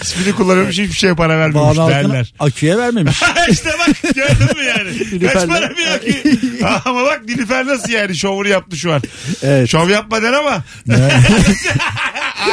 İsmini 0.02 0.32
kullanıyormuş 0.34 0.78
hiçbir 0.78 0.92
şeye 0.96 1.14
para 1.14 1.38
vermiyormuş 1.38 1.78
Bağlı 1.78 1.92
halkına 1.92 2.12
derler. 2.12 2.34
aküye 2.38 2.78
vermemiş. 2.78 3.22
işte 3.50 3.70
bak 3.78 4.14
gördün 4.14 4.56
mü 4.58 4.64
yani? 4.64 4.98
Kaç 5.32 5.42
Nilüfer'le- 5.42 5.48
para 5.48 5.70
bir 5.76 5.86
akü? 5.86 6.22
ama 6.88 7.04
bak 7.04 7.24
Nilüfer 7.28 7.66
nasıl 7.66 7.92
yani 7.92 8.16
şovunu 8.16 8.48
yaptı 8.48 8.76
şu 8.76 8.92
an. 8.92 9.02
Evet. 9.42 9.68
Şov 9.68 9.88
yapma 9.90 10.22
der 10.22 10.32
ama. 10.32 10.62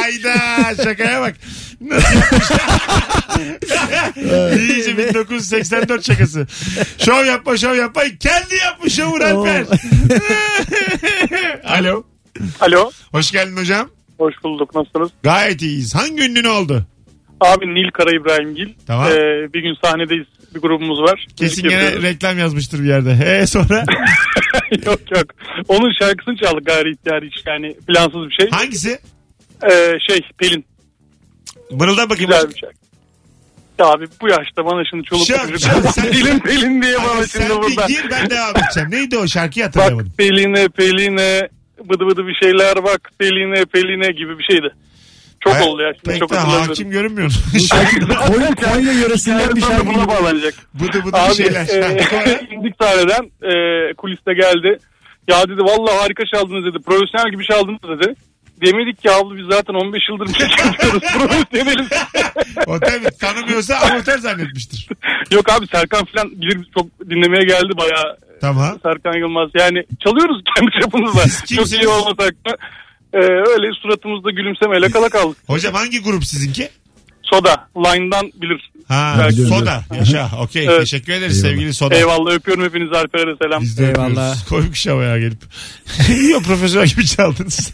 Ayda 0.04 0.36
şakaya 0.84 1.22
bak. 1.22 1.36
Nasıl 1.82 2.16
yapmış? 2.16 2.46
İyice 4.70 4.98
1984 4.98 6.06
şakası. 6.06 6.48
Şov 7.06 7.26
yapma 7.26 7.58
şov 7.58 7.76
yapma. 7.76 8.02
Kendi 8.20 8.56
yapmış 8.56 8.96
şovu 8.96 9.16
Alper. 9.16 9.66
Alo. 11.66 12.04
Alo. 12.60 12.92
Hoş 13.12 13.32
geldin 13.32 13.58
hocam. 13.58 13.90
Hoş 14.18 14.34
bulduk. 14.44 14.76
Nasılsınız? 14.76 15.10
Gayet 15.24 15.62
iyiyiz. 15.62 15.96
Hangi 15.96 16.24
ünlü 16.24 16.44
ne 16.44 16.50
oldu? 16.50 16.86
Abi 17.42 17.66
Nil 17.76 17.92
Kara 17.92 18.10
İbrahimgil. 18.12 18.74
Tamam. 18.88 19.08
Ee, 19.12 19.54
bir 19.54 19.62
gün 19.62 19.76
sahnedeyiz. 19.84 20.26
Bir 20.56 20.60
grubumuz 20.60 21.02
var. 21.02 21.26
Kesin 21.36 21.44
Müzik 21.44 21.64
gene 21.70 21.74
yapıyoruz. 21.84 22.04
reklam 22.10 22.40
yazmıştır 22.40 22.80
bir 22.84 22.88
yerde. 22.88 23.16
He 23.16 23.48
sonra 23.48 23.86
yok 24.86 25.00
yok. 25.12 25.26
Onun 25.68 25.92
şarkısını 26.00 26.36
çaldık 26.38 26.66
gayri 26.66 26.92
ihtiyari 26.92 27.26
hiç 27.28 27.44
yani 27.48 27.76
plansız 27.88 28.30
bir 28.30 28.32
şey. 28.40 28.50
hangisi? 28.50 29.00
Ee, 29.72 29.92
şey 30.10 30.20
Pelin. 30.38 30.66
Mırıldan 31.72 32.10
bakayım. 32.10 32.32
Güzel 32.32 32.50
bir 32.50 32.58
şarkı. 32.60 32.76
Ya 33.80 33.86
abi 33.86 34.06
bu 34.22 34.28
yaşta 34.30 34.66
bana 34.66 34.84
şimdi 34.90 35.04
çoluk 35.04 35.28
Şu 35.28 35.42
an- 35.42 35.48
çocuk. 35.48 35.60
sen- 35.94 36.12
Pelin 36.12 36.40
Pelin 36.40 36.82
diye 36.82 36.96
bana 36.98 37.24
sen 37.28 37.42
şimdi 37.48 37.62
burada. 37.62 37.88
bir 37.88 37.94
gir 37.94 38.06
ben 38.12 38.30
devam 38.30 38.54
edeceğim. 38.64 38.92
Neydi 38.92 39.18
o 39.18 39.28
şarkıyı 39.28 39.66
hatırlayamadım. 39.66 40.08
Bak 40.10 40.18
Pelin'e 40.18 40.68
Pelin'e 40.68 41.50
bıdı 41.90 42.08
bıdı 42.08 42.28
bir 42.28 42.36
şeyler 42.36 42.84
bak 42.84 43.12
Pelin'e 43.20 43.66
Pelin'e 43.66 44.12
gibi 44.12 44.40
bir 44.40 44.44
şeydi. 44.44 44.74
Çok 45.44 45.54
Hayır, 45.54 45.68
oldu 45.68 45.82
ya. 45.82 45.94
Şimdi 45.94 46.10
Pek 46.10 46.20
çok 46.20 46.32
de 46.32 46.36
hakim 46.38 46.90
görünmüyor. 46.92 47.32
Konya, 48.28 48.56
Konya 48.56 48.92
yöresinden 48.94 49.56
bir 49.56 49.62
şarkı. 49.62 49.86
buna 49.88 50.08
bağlanacak. 50.08 50.54
bıdı 50.74 51.00
bıdı 51.06 51.14
bir 51.14 51.28
Abi 51.28 51.34
şeyler. 51.36 51.68
e, 52.28 52.48
indik 52.56 52.76
sahneden 52.82 53.24
e, 53.50 53.54
kuliste 53.94 54.34
geldi. 54.34 54.80
Ya 55.28 55.44
dedi 55.50 55.62
vallahi 55.62 55.98
harika 55.98 56.24
çaldınız 56.34 56.66
dedi. 56.74 56.84
Profesyonel 56.84 57.32
gibi 57.32 57.44
çaldınız 57.46 58.00
dedi. 58.00 58.14
Demedik 58.66 59.02
ki 59.02 59.12
abla 59.12 59.38
biz 59.38 59.46
zaten 59.52 59.74
15 59.74 60.02
yıldır 60.10 60.28
bir 60.28 60.34
şey 60.34 60.48
çalıyoruz. 60.48 61.02
Profesyonelim. 61.14 61.88
o 62.68 62.80
tabii 62.80 63.18
tanımıyorsa 63.20 63.76
amatör 63.76 64.18
zannetmiştir. 64.18 64.88
Yok 65.32 65.50
abi 65.52 65.68
Serkan 65.68 66.06
falan 66.06 66.32
bilir 66.32 66.68
çok 66.78 66.86
dinlemeye 67.10 67.46
geldi 67.46 67.78
bayağı. 67.78 68.18
Tamam. 68.42 68.80
Serkan 68.84 69.18
Yılmaz 69.20 69.50
yani 69.60 69.84
çalıyoruz 70.04 70.42
kendi 70.56 70.72
çapımızda. 70.82 71.20
Siz 71.20 71.56
çok 71.56 71.72
iyi 71.82 71.88
olmasak 71.88 72.34
da. 72.48 72.56
E, 73.14 73.18
öyle 73.18 73.74
suratımızda 73.82 74.32
gülümsemeyle 74.32 74.92
kala 74.92 75.10
kaldık. 75.10 75.38
Hocam 75.48 75.74
hangi 75.74 76.02
grup 76.02 76.26
sizinki? 76.26 76.70
Soda. 77.24 77.68
Line'dan 77.78 78.32
bilir. 78.42 78.72
Ha, 78.88 79.16
Belki. 79.20 79.42
soda. 79.42 79.84
Yaşa. 80.00 80.30
Okey. 80.42 80.66
Evet. 80.66 80.80
Teşekkür 80.80 81.14
ederiz 81.14 81.38
Eyvallah. 81.38 81.52
sevgili 81.56 81.74
soda. 81.74 81.96
Eyvallah 81.96 82.32
öpüyorum 82.32 82.64
hepinizi 82.64 82.96
Alper'e 82.96 83.36
selam. 83.44 83.62
Biz 83.62 83.78
de 83.78 83.88
Eyvallah. 83.88 84.48
Koymuş 84.50 84.88
havaya 84.88 85.20
gelip. 85.20 85.42
Yok 86.32 86.44
profesyonel 86.44 86.88
gibi 86.88 87.06
çaldınız. 87.08 87.72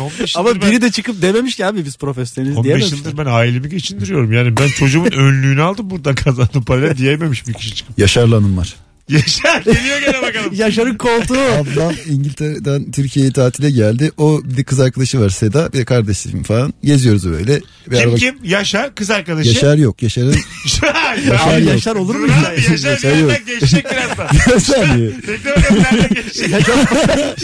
15 0.00 0.36
Ama 0.36 0.48
yıldır 0.48 0.62
ben- 0.62 0.70
biri 0.70 0.82
de 0.82 0.90
çıkıp 0.90 1.22
dememiş 1.22 1.56
ki 1.56 1.66
abi 1.66 1.84
biz 1.84 1.96
profesyoneliz 1.98 2.56
15 2.56 2.64
diyememiş. 2.64 2.92
yıldır 2.92 3.18
ben 3.18 3.26
ailemi 3.30 3.68
geçindiriyorum. 3.68 4.32
Yani 4.32 4.56
ben 4.56 4.68
çocuğumun 4.68 5.10
önlüğünü 5.12 5.62
aldım 5.62 5.90
buradan 5.90 6.14
kazandım 6.14 6.64
parayla 6.64 6.96
diyememiş 6.96 7.46
bir 7.48 7.52
kişi 7.54 7.74
çıkıp. 7.74 7.98
Yaşarlı 7.98 8.34
Hanım 8.34 8.56
var. 8.58 8.74
Yaşar 9.10 9.62
geliyor 9.62 10.00
gene 10.00 10.22
bakalım. 10.22 10.50
Yaşar'ın 10.54 10.94
koltuğu. 10.96 11.34
Ablam 11.38 11.92
İngiltere'den 12.08 12.90
Türkiye'ye 12.90 13.32
tatile 13.32 13.70
geldi. 13.70 14.10
O 14.18 14.40
bir 14.44 14.56
de 14.56 14.64
kız 14.64 14.80
arkadaşı 14.80 15.20
var 15.20 15.28
Seda. 15.30 15.72
Bir 15.72 15.78
de 15.78 15.84
kardeşim 15.84 16.42
falan. 16.42 16.74
Geziyoruz 16.84 17.30
böyle. 17.30 17.60
Bir 17.90 17.96
Kim 17.96 18.08
araba- 18.08 18.16
kim? 18.16 18.34
Yaşar 18.44 18.94
kız 18.94 19.10
arkadaşı. 19.10 19.48
Yaşar 19.48 19.76
yok. 19.76 20.02
Yaşar'ın 20.02 20.34
Yaşar. 20.64 20.88
Abi 21.54 21.64
yok. 21.64 21.70
Yaşar 21.72 21.96
olur 21.96 22.14
mu? 22.14 22.26
Dur 22.28 22.32
abi 22.32 22.72
Yaşar 22.72 22.90
Yaşar 22.90 23.14
bir 23.14 23.18
yok. 23.18 23.30
yerden 23.30 23.46
geçecek 23.46 23.84
birazdan. 23.90 24.28
Yaşar 24.54 24.98
bakalım 25.58 25.82
nereden 25.82 26.08
geçecek. 26.14 26.50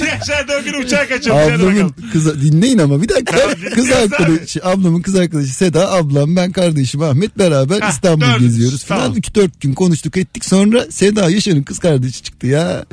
Yaşar 0.07 0.49
da 0.49 0.53
o 0.61 0.65
gün 0.65 0.73
uçağa 0.83 1.09
kaçıyor. 1.09 1.37
Hadi 1.37 1.53
Ablamın 1.53 1.75
bakalım. 1.75 1.95
kızı 2.13 2.41
dinleyin 2.43 2.79
ama 2.79 3.03
bir 3.03 3.09
dakika. 3.09 3.37
Tamam, 3.37 3.55
dinliyoruz 3.57 3.75
kız 3.75 3.91
arkadaşı, 3.93 4.61
ablamın 4.65 5.03
kız 5.03 5.15
arkadaşı 5.15 5.55
Seda, 5.55 5.93
ablam, 5.93 6.37
ben 6.37 6.53
kardeşim 6.53 7.03
Ahmet 7.03 7.39
beraber 7.39 7.81
Hah, 7.81 7.91
İstanbul 7.91 8.27
dördünüz. 8.27 8.41
geziyoruz 8.43 8.85
falan. 8.85 9.01
Tamam. 9.03 9.19
3-4 9.19 9.51
gün 9.61 9.73
konuştuk 9.75 10.17
ettik. 10.17 10.45
Sonra 10.45 10.87
Seda 10.91 11.31
Yaşar'ın 11.31 11.56
kız 11.65 11.79
kardeşi 11.79 12.23
çıktı 12.23 12.47
ya. 12.47 12.87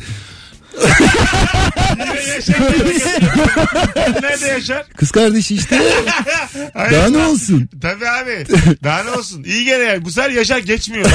Nerede 4.21 4.47
Yaşar? 4.47 4.85
Kız 4.97 5.11
kardeşi 5.11 5.55
işte. 5.55 5.81
Hayır. 6.73 6.93
Daha 6.93 7.09
ne 7.09 7.17
olsun? 7.17 7.69
Tabii 7.81 8.07
abi. 8.09 8.45
Daha 8.83 9.03
ne 9.03 9.09
olsun? 9.11 9.43
İyi 9.43 9.65
gene 9.65 9.83
yani. 9.83 10.05
Bu 10.05 10.11
sefer 10.11 10.29
Yaşar 10.29 10.57
geçmiyor. 10.57 11.05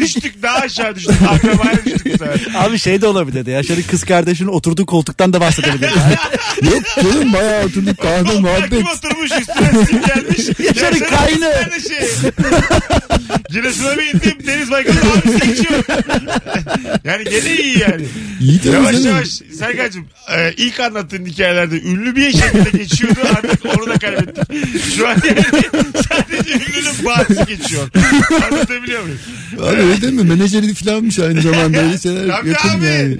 Düştük 0.00 0.42
daha 0.42 0.56
aşağı 0.58 0.94
düştük. 0.96 1.14
Akrabaya 1.28 1.84
düştük 1.84 2.06
bu 2.06 2.18
sefer. 2.18 2.40
Abi 2.54 2.78
şey 2.78 3.00
de 3.00 3.06
olabilirdi. 3.06 3.50
Yaşar'ın 3.50 3.82
kız 3.82 4.04
kardeşinin 4.04 4.48
oturduğu 4.48 4.86
koltuktan 4.86 5.32
da 5.32 5.40
bahsedebiliriz. 5.40 5.94
Yok 6.62 6.82
canım 6.96 7.32
bayağı 7.32 7.64
oturduk 7.64 7.98
kahve 7.98 8.40
muhabbet. 8.40 8.70
Kim 8.70 8.86
oturmuş 8.86 9.30
üstüne 9.40 9.84
sim 9.86 10.00
gelmiş. 10.02 10.58
Yaşar'ın 10.58 10.98
kaynı. 10.98 11.52
Giresun'a 13.50 13.96
bir 13.98 14.14
indim. 14.14 14.46
Deniz 14.46 14.70
Baykal'ın 14.70 14.96
abisi 14.96 15.46
geçiyor. 15.48 15.84
yani 17.04 17.24
gene 17.24 17.54
iyi 17.56 17.75
yani. 17.80 18.06
Tabii 18.62 18.74
Yavaş 18.74 18.92
canım. 18.92 19.06
yavaş 19.06 19.28
Serkan'cığım 19.58 20.06
e, 20.36 20.52
ilk 20.56 20.80
anlattığın 20.80 21.26
hikayelerde 21.26 21.80
ünlü 21.80 22.16
bir 22.16 22.32
şekilde 22.32 22.78
geçiyordu 22.78 23.18
artık 23.36 23.66
onu 23.78 23.86
da 23.86 23.98
kaybettik. 23.98 24.44
Şu 24.96 25.08
an 25.08 25.16
yani 25.26 25.40
sadece 26.08 26.52
ünlünün 26.54 27.04
bahsi 27.04 27.34
geçiyor. 27.56 27.88
Anlatabiliyor 28.50 29.02
muyum? 29.02 29.18
Abi 29.60 29.82
öyle 29.82 30.10
mi? 30.10 30.22
Menajeri 30.22 30.74
falanmış 30.74 31.18
aynı 31.18 31.42
zamanda 31.42 31.78
öyle 31.78 31.98
şeyler 31.98 32.28
Tabii 32.28 32.48
yakın 32.48 32.68
abi. 32.68 32.84
yani. 32.86 33.16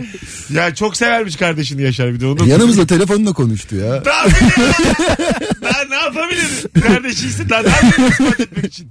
Ya 0.50 0.74
çok 0.74 0.96
severmiş 0.96 1.36
kardeşini 1.36 1.82
Yaşar 1.82 2.14
bir 2.14 2.20
de 2.20 2.26
onu. 2.26 2.48
Yanımızda 2.48 2.86
telefonla 2.86 3.32
konuştu 3.32 3.76
ya. 3.76 4.04
Daha, 4.04 4.26
daha 5.62 5.84
ne 5.88 5.94
yapabilir? 5.94 6.46
Kardeşiyse 6.82 7.48
daha 7.48 7.62
ne 7.62 7.68
yapabilir 7.68 8.10
ispat 8.10 8.40
etmek 8.40 8.64
için? 8.64 8.88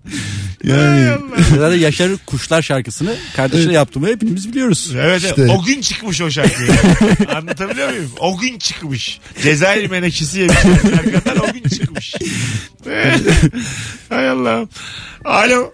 Yani. 0.66 1.10
Zaten 1.58 1.78
Yaşar'ın 1.80 2.20
Kuşlar 2.26 2.62
şarkısını 2.62 3.16
kardeşine 3.36 3.74
yaptığımı 3.74 4.08
hepimiz 4.08 4.50
biliyoruz. 4.50 4.92
Evet, 4.96 5.24
İşte. 5.24 5.36
evet. 5.38 5.52
o 5.60 5.64
gün 5.64 5.82
çıkmış 5.82 6.22
o 6.22 6.32
şarkı. 6.32 6.64
Anlatabiliyor 7.36 7.90
muyum? 7.90 8.12
O 8.20 8.38
gün 8.38 8.58
çıkmış. 8.60 9.20
Cezayir 9.44 9.90
menekşesi 9.90 10.40
yemiş. 10.40 10.58
Serkan'dan 10.82 11.50
o 11.50 11.54
gün 11.54 11.64
çıkmış. 11.64 12.14
Hay 14.10 14.30
Allah'ım. 14.30 14.70
Alo. 15.26 15.72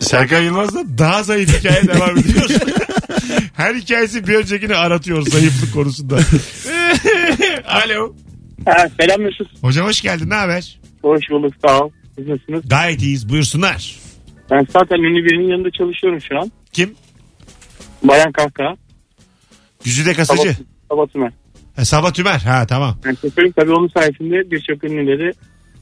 Serkan 0.00 0.40
Yılmaz 0.40 0.74
da 0.74 0.98
daha 0.98 1.22
zayıf 1.22 1.58
hikaye 1.58 1.82
devam 1.88 2.18
ediyor. 2.18 2.50
Her 3.54 3.74
hikayesi 3.74 4.26
bir 4.26 4.34
öncekini 4.34 4.74
aratıyor 4.76 5.22
zayıflık 5.22 5.72
konusunda. 5.74 6.18
Alo. 7.66 8.14
Ha, 8.64 8.88
selam 9.00 9.20
Mesut. 9.20 9.48
Hocam 9.62 9.86
hoş 9.86 10.00
geldin. 10.00 10.30
Ne 10.30 10.34
haber? 10.34 10.78
Hoş 11.02 11.20
bulduk 11.30 11.54
sağ 11.66 11.80
ol. 11.80 11.90
Nasılsınız? 12.18 12.68
Gayet 12.68 13.02
iyiyiz. 13.02 13.28
Buyursunlar. 13.28 13.96
Ben 14.50 14.66
zaten 14.70 14.96
ünlü 14.96 15.24
birinin 15.24 15.50
yanında 15.50 15.70
çalışıyorum 15.70 16.20
şu 16.20 16.38
an. 16.38 16.52
Kim? 16.72 16.94
Bayan 18.02 18.32
Kahkaha. 18.32 18.76
Güzide 19.84 20.12
kasacı. 20.14 20.56
Sabah 20.90 21.06
Tümer. 21.06 21.32
Ha, 21.76 21.84
Sabah 21.84 22.12
Tümer. 22.12 22.38
Ha 22.38 22.66
tamam. 22.66 22.98
Yani 23.04 23.16
şoförüm 23.22 23.52
tabii 23.52 23.72
onun 23.72 23.88
sayesinde 23.88 24.50
birçok 24.50 24.84
ünlüleri 24.84 25.32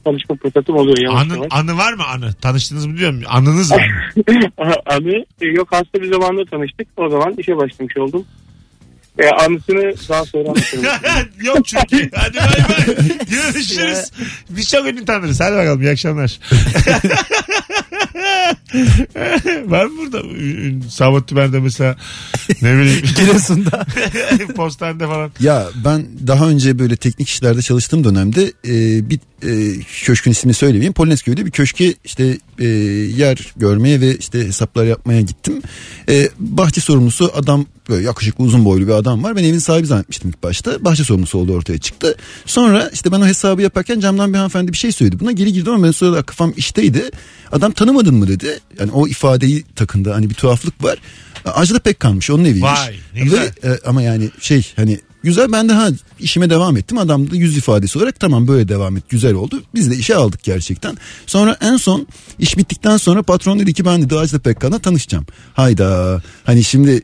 tanışma 0.03 0.35
fırsatım 0.35 0.75
oluyor 0.75 0.97
yavaş 0.97 1.21
Anı, 1.25 1.33
yavaş. 1.33 1.47
anı 1.51 1.77
var 1.77 1.93
mı 1.93 2.03
anı? 2.05 2.33
Tanıştınız 2.33 2.85
mı 2.85 2.97
diyorum. 2.97 3.21
Anınız 3.27 3.71
var 3.71 3.87
mı? 3.87 4.23
Anı 4.85 5.25
yok 5.41 5.67
hasta 5.71 6.01
bir 6.01 6.11
zamanda 6.13 6.45
tanıştık. 6.45 6.87
O 6.97 7.09
zaman 7.09 7.33
işe 7.37 7.57
başlamış 7.57 7.97
oldum. 7.97 8.25
E, 9.19 9.29
anısını 9.29 9.93
daha 10.09 10.25
sonra 10.25 10.49
anlatırım. 10.49 10.85
Yok 11.45 11.67
çünkü. 11.67 12.09
Hadi 12.13 12.37
bay 12.37 12.69
bay. 12.69 12.95
Görüşürüz. 13.29 14.11
Biz 14.49 14.69
çok 14.69 14.87
ünlü 14.87 15.05
tanırız. 15.05 15.39
Hadi 15.39 15.55
bakalım. 15.55 15.81
İyi 15.81 15.91
akşamlar. 15.91 16.39
mı 19.65 19.89
burada 19.97 20.21
Sabah 20.89 21.21
Tümer'de 21.21 21.59
mesela 21.59 21.95
ne 22.61 22.73
bileyim 22.73 23.01
Giresun'da. 23.17 23.85
postanede 24.55 25.05
falan. 25.05 25.31
Ya 25.39 25.67
ben 25.85 26.05
daha 26.27 26.49
önce 26.49 26.79
böyle 26.79 26.95
teknik 26.95 27.29
işlerde 27.29 27.61
çalıştığım 27.61 28.03
dönemde 28.03 28.43
e, 28.67 29.09
bir 29.09 29.19
e, 29.43 29.81
köşkün 30.03 30.31
ismini 30.31 30.53
söylemeyeyim. 30.53 30.93
Polonezköy'de 30.93 31.45
bir 31.45 31.51
köşke 31.51 31.93
işte 32.03 32.37
e, 32.59 32.65
yer 33.17 33.53
görmeye 33.57 34.01
ve 34.01 34.17
işte 34.17 34.39
hesaplar 34.47 34.85
yapmaya 34.85 35.21
gittim. 35.21 35.61
E, 36.09 36.29
bahçe 36.39 36.81
sorumlusu 36.81 37.31
adam 37.35 37.65
böyle 37.89 38.05
yakışıklı 38.05 38.43
uzun 38.43 38.65
boylu 38.65 38.87
bir 38.87 38.91
adam 38.91 39.23
var. 39.23 39.35
Ben 39.35 39.43
evin 39.43 39.59
sahibi 39.59 39.87
zannetmiştim 39.87 40.29
ilk 40.29 40.43
başta. 40.43 40.85
Bahçe 40.85 41.03
sorumlusu 41.03 41.37
oldu 41.37 41.53
ortaya 41.53 41.77
çıktı. 41.77 42.15
Sonra 42.45 42.89
işte 42.93 43.11
ben 43.11 43.21
o 43.21 43.25
hesabı 43.25 43.61
yaparken 43.61 43.99
camdan 43.99 44.33
bir 44.33 44.37
hanımefendi 44.37 44.73
bir 44.73 44.77
şey 44.77 44.91
söyledi. 44.91 45.19
Buna 45.19 45.31
geri 45.31 45.53
girdim 45.53 45.73
ama 45.73 45.87
ben 45.87 45.91
sonra 45.91 46.23
kafam 46.23 46.53
işteydi. 46.57 47.11
Adam 47.51 47.71
tanımadın 47.71 48.15
mı 48.15 48.27
dedi. 48.27 48.59
Yani 48.79 48.91
o 48.91 49.07
ifadeyi 49.07 49.63
takındı. 49.75 50.11
Hani 50.11 50.29
bir 50.29 50.35
tuhaflık 50.35 50.83
var. 50.83 50.97
Ajda 51.45 51.79
Pekkan'mış 51.79 52.29
onun 52.29 52.45
eviymiş. 52.45 52.79
Vay, 52.79 52.95
ne 53.15 53.21
güzel. 53.21 53.51
Ve, 53.63 53.69
e, 53.69 53.79
ama 53.85 54.01
yani 54.01 54.29
şey 54.39 54.73
hani 54.75 54.99
güzel 55.23 55.51
ben 55.51 55.69
de 55.69 55.73
ha 55.73 55.89
işime 56.19 56.49
devam 56.49 56.77
ettim. 56.77 56.97
Adam 56.97 57.31
da 57.31 57.35
yüz 57.35 57.57
ifadesi 57.57 57.97
olarak 57.99 58.19
tamam 58.19 58.47
böyle 58.47 58.67
devam 58.67 58.97
et 58.97 59.09
güzel 59.09 59.33
oldu. 59.33 59.63
Biz 59.75 59.91
de 59.91 59.95
işe 59.95 60.15
aldık 60.15 60.43
gerçekten. 60.43 60.97
Sonra 61.27 61.57
en 61.61 61.77
son 61.77 62.07
iş 62.39 62.57
bittikten 62.57 62.97
sonra 62.97 63.23
patron 63.23 63.59
dedi 63.59 63.73
ki 63.73 63.85
ben 63.85 64.01
dedi 64.01 64.15
Ajda 64.15 64.39
Pekkan'la 64.39 64.79
tanışacağım. 64.79 65.25
Hayda 65.53 66.21
hani 66.43 66.63
şimdi 66.63 67.01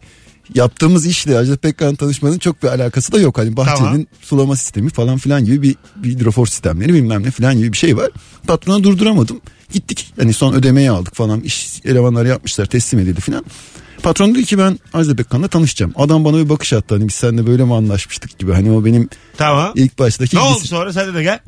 yaptığımız 0.55 1.05
işle 1.05 1.38
Ajda 1.38 1.58
Pekkan'la 1.58 1.96
tanışmanın 1.96 2.39
çok 2.39 2.63
bir 2.63 2.67
alakası 2.67 3.12
da 3.12 3.20
yok. 3.20 3.38
Hani 3.38 3.58
bahçenin 3.58 3.77
Tamam. 3.89 4.05
sulama 4.22 4.55
sistemi 4.55 4.89
falan 4.89 5.17
filan 5.17 5.46
gibi 5.46 5.62
bir, 5.62 5.75
bir 5.96 6.10
hidrofor 6.10 6.46
sistemleri 6.48 6.93
bilmem 6.93 7.24
ne 7.24 7.31
filan 7.31 7.58
gibi 7.58 7.72
bir 7.74 7.77
şey 7.77 7.98
var. 7.98 8.10
Patrona 8.48 8.84
durduramadım. 8.84 9.41
Gittik 9.74 10.13
hani 10.20 10.34
son 10.34 10.53
ödemeyi 10.53 10.91
aldık 10.91 11.15
falan 11.15 11.39
iş 11.41 11.81
elemanları 11.86 12.27
yapmışlar 12.27 12.65
teslim 12.65 13.00
edildi 13.00 13.22
filan. 13.22 13.46
Patron 14.03 14.36
dedi 14.36 14.46
ki 14.46 14.58
ben 14.58 14.79
Ajda 14.93 15.15
Pekkan'la 15.15 15.48
tanışacağım. 15.48 15.93
Adam 15.96 16.25
bana 16.25 16.38
bir 16.38 16.50
bakış 16.50 16.74
attı 16.74 16.96
hani 16.96 17.08
biz 17.08 17.13
seninle 17.15 17.48
böyle 17.48 17.63
mi 17.65 17.74
anlaşmıştık 17.74 18.39
gibi. 18.39 18.53
Hani 18.53 18.72
o 18.72 18.86
benim 18.86 19.10
Tamam. 19.38 19.72
ilk 19.75 20.00
baştaki 20.00 20.36
Ne 20.36 20.39
oldu 20.39 20.58
ilgisi- 20.58 20.67
sonra? 20.67 20.93
Sen 20.93 21.13
de 21.15 21.24
gel. 21.24 21.39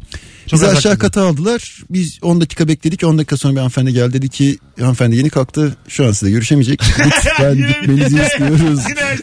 Çok 0.47 0.53
Bizi 0.59 0.67
aşağı 0.67 0.91
hakkında. 0.91 0.97
kata 1.07 1.27
aldılar. 1.27 1.77
Biz 1.89 2.19
10 2.21 2.41
dakika 2.41 2.67
bekledik. 2.67 3.03
10 3.03 3.17
dakika 3.17 3.37
sonra 3.37 3.53
bir 3.53 3.57
hanımefendi 3.57 3.93
geldi 3.93 4.13
dedi 4.13 4.29
ki 4.29 4.57
hanımefendi 4.79 5.15
yeni 5.15 5.29
kalktı. 5.29 5.75
Şu 5.87 6.05
an 6.07 6.11
size 6.11 6.31
görüşemeyecek. 6.31 6.81
Lütfen 7.05 7.55
gitmenizi 7.57 8.21
istiyoruz. 8.23 8.79
Yine 8.89 9.17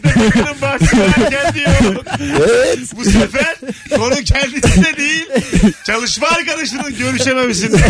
bahçelerken 0.61 1.53
diyor. 1.53 1.95
evet. 2.19 2.79
Bu 2.97 3.03
sefer 3.05 3.55
konu 3.95 4.15
kendisinde 4.15 4.97
değil. 4.97 5.25
Çalışma 5.87 6.27
arkadaşının 6.27 6.97
görüşememesinde. 6.97 7.77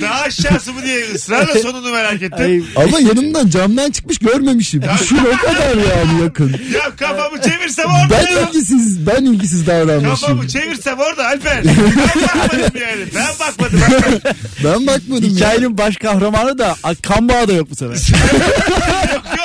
Daha 0.00 0.20
aşağısı 0.20 0.72
mı 0.72 0.82
diye 0.82 1.04
ısrarla 1.14 1.54
sonunu 1.62 1.90
merak 1.92 2.22
ettim. 2.22 2.66
Ama 2.76 3.00
yanımdan 3.00 3.48
camdan 3.48 3.90
çıkmış 3.90 4.18
görmemişim. 4.18 4.82
Düşün 5.00 5.18
o 5.18 5.46
kadar 5.46 5.76
yani 5.76 6.22
yakın. 6.22 6.48
Ya 6.74 6.96
kafamı 6.96 7.40
çevirsem 7.42 7.86
orada 7.86 8.24
Ben 8.28 8.46
ilgisiz, 8.46 9.06
ben 9.06 9.24
ilgisiz 9.24 9.66
davranmışım. 9.66 10.10
Kafamı 10.10 10.48
çevirsem 10.48 10.89
orada 10.98 11.26
Alper. 11.26 11.64
Ben 11.64 12.22
bakmadım 12.22 12.80
yani. 12.80 13.04
Ben 13.14 13.26
bakmadım. 13.40 13.80
Alper. 13.82 14.34
Ben 14.64 14.86
bakmadım 14.86 15.24
ya. 15.24 15.30
Hikayenin 15.30 15.78
baş 15.78 15.96
kahramanı 15.96 16.58
da 16.58 16.76
a, 16.82 16.94
kan 16.94 17.28
bağı 17.28 17.48
da 17.48 17.52
yok 17.52 17.70
bu 17.70 17.76
sefer. 17.76 17.96
yok 19.14 19.24
yok. 19.38 19.39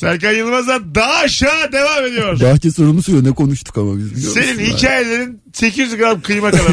Serkan 0.00 0.32
Yılmaz'dan 0.32 0.94
daha 0.94 1.14
aşağı 1.14 1.72
devam 1.72 2.06
ediyor. 2.06 2.40
Bahçe 2.40 2.70
sorumlusuyla 2.70 3.22
ne 3.22 3.30
konuştuk 3.32 3.78
ama 3.78 3.96
biz 3.98 4.16
biliyor 4.16 4.32
Senin 4.34 4.60
musun? 4.60 4.76
hikayelerin 4.76 5.40
800 5.54 5.96
gram 5.96 6.20
kıyma 6.20 6.50
kadar. 6.50 6.64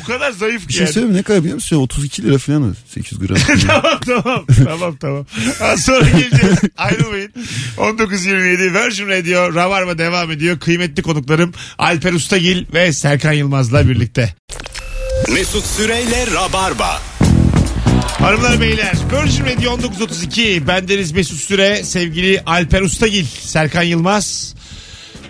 O 0.00 0.02
kadar 0.06 0.30
zayıf 0.32 0.62
Bir 0.62 0.68
ki 0.68 0.72
şey 0.74 0.82
yani. 0.84 0.92
söyleyeyim 0.92 1.12
mi? 1.14 1.18
ne 1.18 1.22
kadar 1.22 1.40
biliyor 1.40 1.54
musun? 1.54 1.76
32 1.76 2.22
lira 2.22 2.38
falan 2.38 2.62
o. 2.70 2.72
800 2.88 3.20
gram. 3.20 3.38
tamam 3.66 4.00
tamam 4.06 4.44
tamam 4.64 4.96
tamam. 4.96 5.26
Az 5.60 5.80
sonra 5.84 6.08
geleceğiz. 6.10 6.58
Ayrılmayın. 6.76 7.32
19.27 7.78 8.84
Virgin 8.84 9.08
Radio 9.08 9.54
Rabarba 9.54 9.98
devam 9.98 10.30
ediyor. 10.30 10.58
Kıymetli 10.60 11.02
konuklarım 11.02 11.52
Alper 11.78 12.12
Ustagil 12.12 12.64
ve 12.74 12.92
Serkan 12.92 13.32
Yılmaz'la 13.32 13.88
birlikte. 13.88 14.34
Mesut 15.32 15.66
Süreyle 15.66 16.26
Rabarba. 16.34 17.02
Hanımlar 18.18 18.60
beyler 18.60 18.92
Virgin 19.12 19.44
Radio 19.44 19.78
1932 19.78 20.68
bendeniz 20.68 21.12
Mesut 21.12 21.40
Süre 21.40 21.84
sevgili 21.84 22.42
Alper 22.46 22.82
Ustagil 22.82 23.24
Serkan 23.24 23.82
Yılmaz 23.82 24.54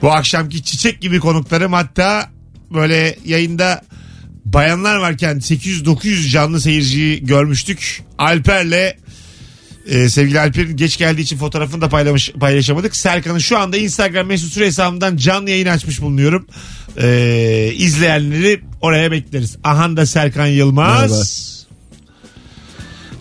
bu 0.03 0.13
akşamki 0.13 0.63
çiçek 0.63 1.01
gibi 1.01 1.21
konuklarım 1.21 1.73
hatta 1.73 2.31
böyle 2.75 3.19
yayında 3.25 3.83
bayanlar 4.45 4.97
varken 4.97 5.37
800-900 5.37 6.31
canlı 6.31 6.61
seyirciyi 6.61 7.25
görmüştük 7.25 8.03
Alper'le 8.19 8.97
e, 9.87 10.09
sevgili 10.09 10.41
Alper'in 10.41 10.77
geç 10.77 10.97
geldiği 10.97 11.21
için 11.21 11.39
fotoğrafını 11.39 11.81
da 11.81 11.89
paylamış, 11.89 12.33
paylaşamadık. 12.41 12.97
Serkan'ın 12.97 13.39
şu 13.39 13.59
anda 13.59 13.77
Instagram 13.77 14.27
mesut 14.27 14.53
süre 14.53 14.67
hesabından 14.67 15.17
canlı 15.17 15.51
yayın 15.51 15.67
açmış 15.67 16.01
bulunuyorum. 16.01 16.47
E, 16.97 17.73
izleyenleri 17.77 18.61
oraya 18.81 19.11
bekleriz. 19.11 19.57
Ahanda 19.65 20.07
Serkan 20.07 20.47
Yılmaz. 20.47 21.56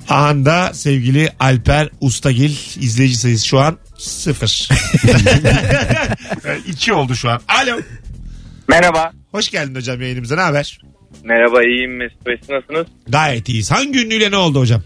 Ahanda 0.10 0.74
sevgili 0.74 1.30
Alper 1.40 1.90
Ustagil 2.02 2.52
izleyici 2.84 3.18
sayısı 3.18 3.48
şu 3.48 3.60
an 3.60 3.78
sıfır. 3.98 4.70
İki 6.68 6.94
oldu 6.94 7.16
şu 7.16 7.30
an. 7.30 7.40
Alo. 7.48 7.80
Merhaba. 8.68 9.12
Hoş 9.32 9.50
geldin 9.52 9.76
hocam 9.76 10.02
yayınımıza 10.02 10.36
ne 10.36 10.42
haber? 10.42 10.80
Merhaba 11.24 11.64
iyiyim 11.64 11.98
Mesut 11.98 12.26
Bey 12.26 12.38
siz 12.40 12.50
nasılsınız? 12.50 12.88
Gayet 13.08 13.50
iyiyiz. 13.50 13.72
Hangi 13.72 14.06
ünlüyle 14.06 14.32
ne 14.32 14.38
oldu 14.38 14.60
hocam? 14.60 14.82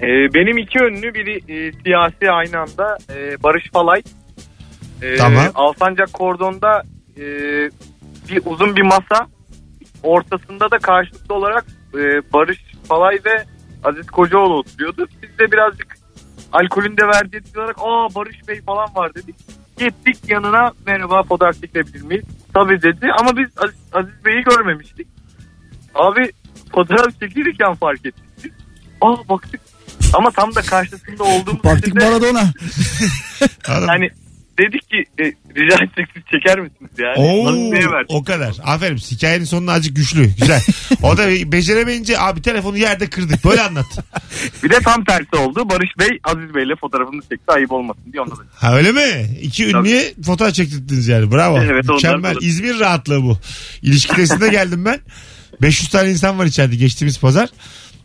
Ee, 0.00 0.06
benim 0.34 0.58
iki 0.58 0.78
ünlü 0.78 1.14
biri 1.14 1.36
e, 1.36 1.72
siyasi 1.84 2.30
aynı 2.30 2.58
anda 2.58 2.98
e, 3.16 3.42
Barış 3.42 3.64
Falay. 3.72 4.02
Ee, 5.02 5.16
Tamam. 5.16 5.46
Alsancak 5.54 6.12
Kordon'da 6.12 6.82
e, 7.16 7.22
bir 8.28 8.42
uzun 8.44 8.76
bir 8.76 8.82
masa 8.82 9.26
ortasında 10.02 10.70
da 10.70 10.78
karşılıklı 10.78 11.34
olarak 11.34 11.64
e, 11.94 11.98
Barış 12.32 12.58
Falay 12.88 13.18
ve 13.24 13.44
Aziz 13.84 14.06
Kocaoğlu 14.06 14.54
oturuyordu. 14.54 15.08
Biz 15.22 15.38
de 15.38 15.52
birazcık 15.52 15.96
alkolün 16.52 16.96
de 16.96 17.06
verdiği 17.06 17.36
etki 17.36 17.58
olarak 17.60 17.76
aa 17.78 18.14
Barış 18.14 18.48
Bey 18.48 18.60
falan 18.60 18.94
var 18.94 19.14
dedik. 19.14 19.36
Gittik 19.78 20.18
yanına 20.28 20.72
merhaba 20.86 21.22
fotoğraf 21.22 21.60
çekebilir 21.60 22.02
miyiz? 22.02 22.24
Tabii 22.54 22.82
dedi 22.82 23.06
ama 23.20 23.36
biz 23.36 23.48
Aziz, 23.58 23.78
Aziz 23.92 24.24
Bey'i 24.24 24.42
görmemiştik. 24.44 25.06
Abi 25.94 26.32
fotoğraf 26.72 27.20
çekilirken 27.20 27.74
fark 27.74 28.06
ettik. 28.06 28.24
biz. 28.44 28.52
Aa 29.00 29.28
baktık 29.28 29.60
ama 30.14 30.30
tam 30.30 30.54
da 30.54 30.62
karşısında 30.62 31.24
olduğumuz 31.24 31.64
Baktık 31.64 31.88
için 31.88 32.00
de 32.00 32.10
Maradona. 32.10 32.44
Hani 33.66 34.10
dedik 34.58 34.90
ki 34.90 35.04
e, 35.18 35.24
rica 35.56 35.84
etsek 35.84 36.06
siz 36.14 36.22
çeker 36.30 36.60
misiniz 36.60 36.90
yani? 36.98 37.14
Oo, 37.16 37.72
Bey'e 37.72 37.90
verdik. 37.90 38.10
o 38.10 38.24
kadar. 38.24 38.54
Aferin. 38.64 38.96
Hikayenin 38.96 39.44
sonunu 39.44 39.70
azıcık 39.70 39.96
güçlü. 39.96 40.26
Güzel. 40.40 40.60
O 41.02 41.16
da 41.16 41.28
beceremeyince 41.52 42.18
abi 42.20 42.42
telefonu 42.42 42.78
yerde 42.78 43.06
kırdık. 43.06 43.44
Böyle 43.44 43.62
anlat. 43.62 43.86
Bir 44.64 44.70
de 44.70 44.78
tam 44.84 45.04
tersi 45.04 45.36
oldu. 45.36 45.70
Barış 45.70 45.90
Bey 45.98 46.08
Aziz 46.24 46.54
Bey'le 46.54 46.76
fotoğrafını 46.80 47.20
çekti 47.22 47.52
ayıp 47.52 47.72
olmasın 47.72 48.02
diye 48.12 48.22
onda 48.22 48.34
da. 48.36 48.40
Ha 48.54 48.76
öyle 48.76 48.92
mi? 48.92 49.36
İki 49.42 49.66
ünlüye 49.66 50.14
fotoğraf 50.26 50.54
çektirdiniz 50.54 51.08
yani. 51.08 51.32
Bravo. 51.32 51.58
Evet, 51.58 51.84
onlar 51.84 51.94
Mükemmel. 51.94 52.32
olur. 52.32 52.42
İzmir 52.42 52.80
rahatlığı 52.80 53.22
bu. 53.22 53.38
İlişki 53.82 54.14
testinde 54.16 54.48
geldim 54.48 54.84
ben. 54.84 55.00
500 55.62 55.88
tane 55.90 56.10
insan 56.10 56.38
var 56.38 56.46
içeride 56.46 56.76
geçtiğimiz 56.76 57.20
pazar. 57.20 57.48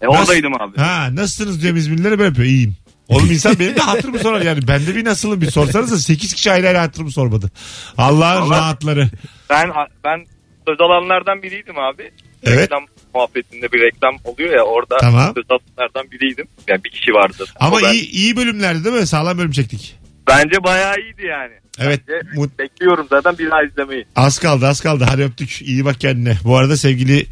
E, 0.01 0.07
oradaydım 0.07 0.53
abi. 0.61 0.77
Ha 0.77 1.09
nasılsınız 1.15 1.61
diyorum 1.61 1.77
İzmirlilere 1.79 2.11
böyle 2.19 2.23
yapıyor. 2.29 2.47
İyiyim. 2.47 2.75
Oğlum 3.09 3.31
insan 3.31 3.59
benim 3.59 3.75
de 3.75 3.79
hatırımı 3.79 4.19
sorar 4.19 4.41
yani. 4.41 4.67
Ben 4.67 4.87
de 4.87 4.95
bir 4.95 5.05
nasılım 5.05 5.41
bir 5.41 5.51
sorsanız 5.51 6.03
8 6.05 6.33
kişi 6.33 6.51
ayrı 6.51 6.67
ayrı 6.67 6.77
hatırımı 6.77 7.11
sormadı. 7.11 7.51
Allah'ın 7.97 8.41
Allah- 8.41 8.57
rahatları. 8.57 9.09
Ben 9.49 9.69
ben 10.03 10.25
söz 10.67 10.81
alanlardan 10.81 11.43
biriydim 11.43 11.77
abi. 11.79 12.11
Evet. 12.43 12.59
Reklam 12.59 12.85
muhabbetinde 13.15 13.71
bir 13.71 13.79
reklam 13.81 14.15
oluyor 14.23 14.55
ya 14.55 14.63
orada 14.63 14.97
Tamam. 14.97 15.33
söz 15.35 15.45
alanlardan 15.49 16.11
biriydim. 16.11 16.47
Yani 16.67 16.83
bir 16.83 16.89
kişi 16.89 17.11
vardı. 17.13 17.45
Ama 17.59 17.77
ben- 17.83 17.93
iyi, 17.93 18.09
iyi 18.11 18.35
bölümlerdi 18.35 18.83
değil 18.83 18.95
mi? 18.95 19.07
Sağlam 19.07 19.37
bölüm 19.37 19.51
çektik. 19.51 19.95
Bence 20.27 20.63
bayağı 20.63 20.95
iyiydi 20.95 21.25
yani. 21.25 21.53
Evet. 21.79 22.01
Mut- 22.35 22.59
bekliyorum 22.59 23.07
zaten 23.09 23.37
bir 23.37 23.51
daha 23.51 23.63
izlemeyi. 23.63 24.05
Az 24.15 24.39
kaldı 24.39 24.67
az 24.67 24.81
kaldı. 24.81 25.05
Hadi 25.09 25.23
öptük. 25.23 25.61
İyi 25.61 25.85
bak 25.85 25.99
kendine. 25.99 26.37
Bu 26.43 26.57
arada 26.57 26.77
sevgili 26.77 27.25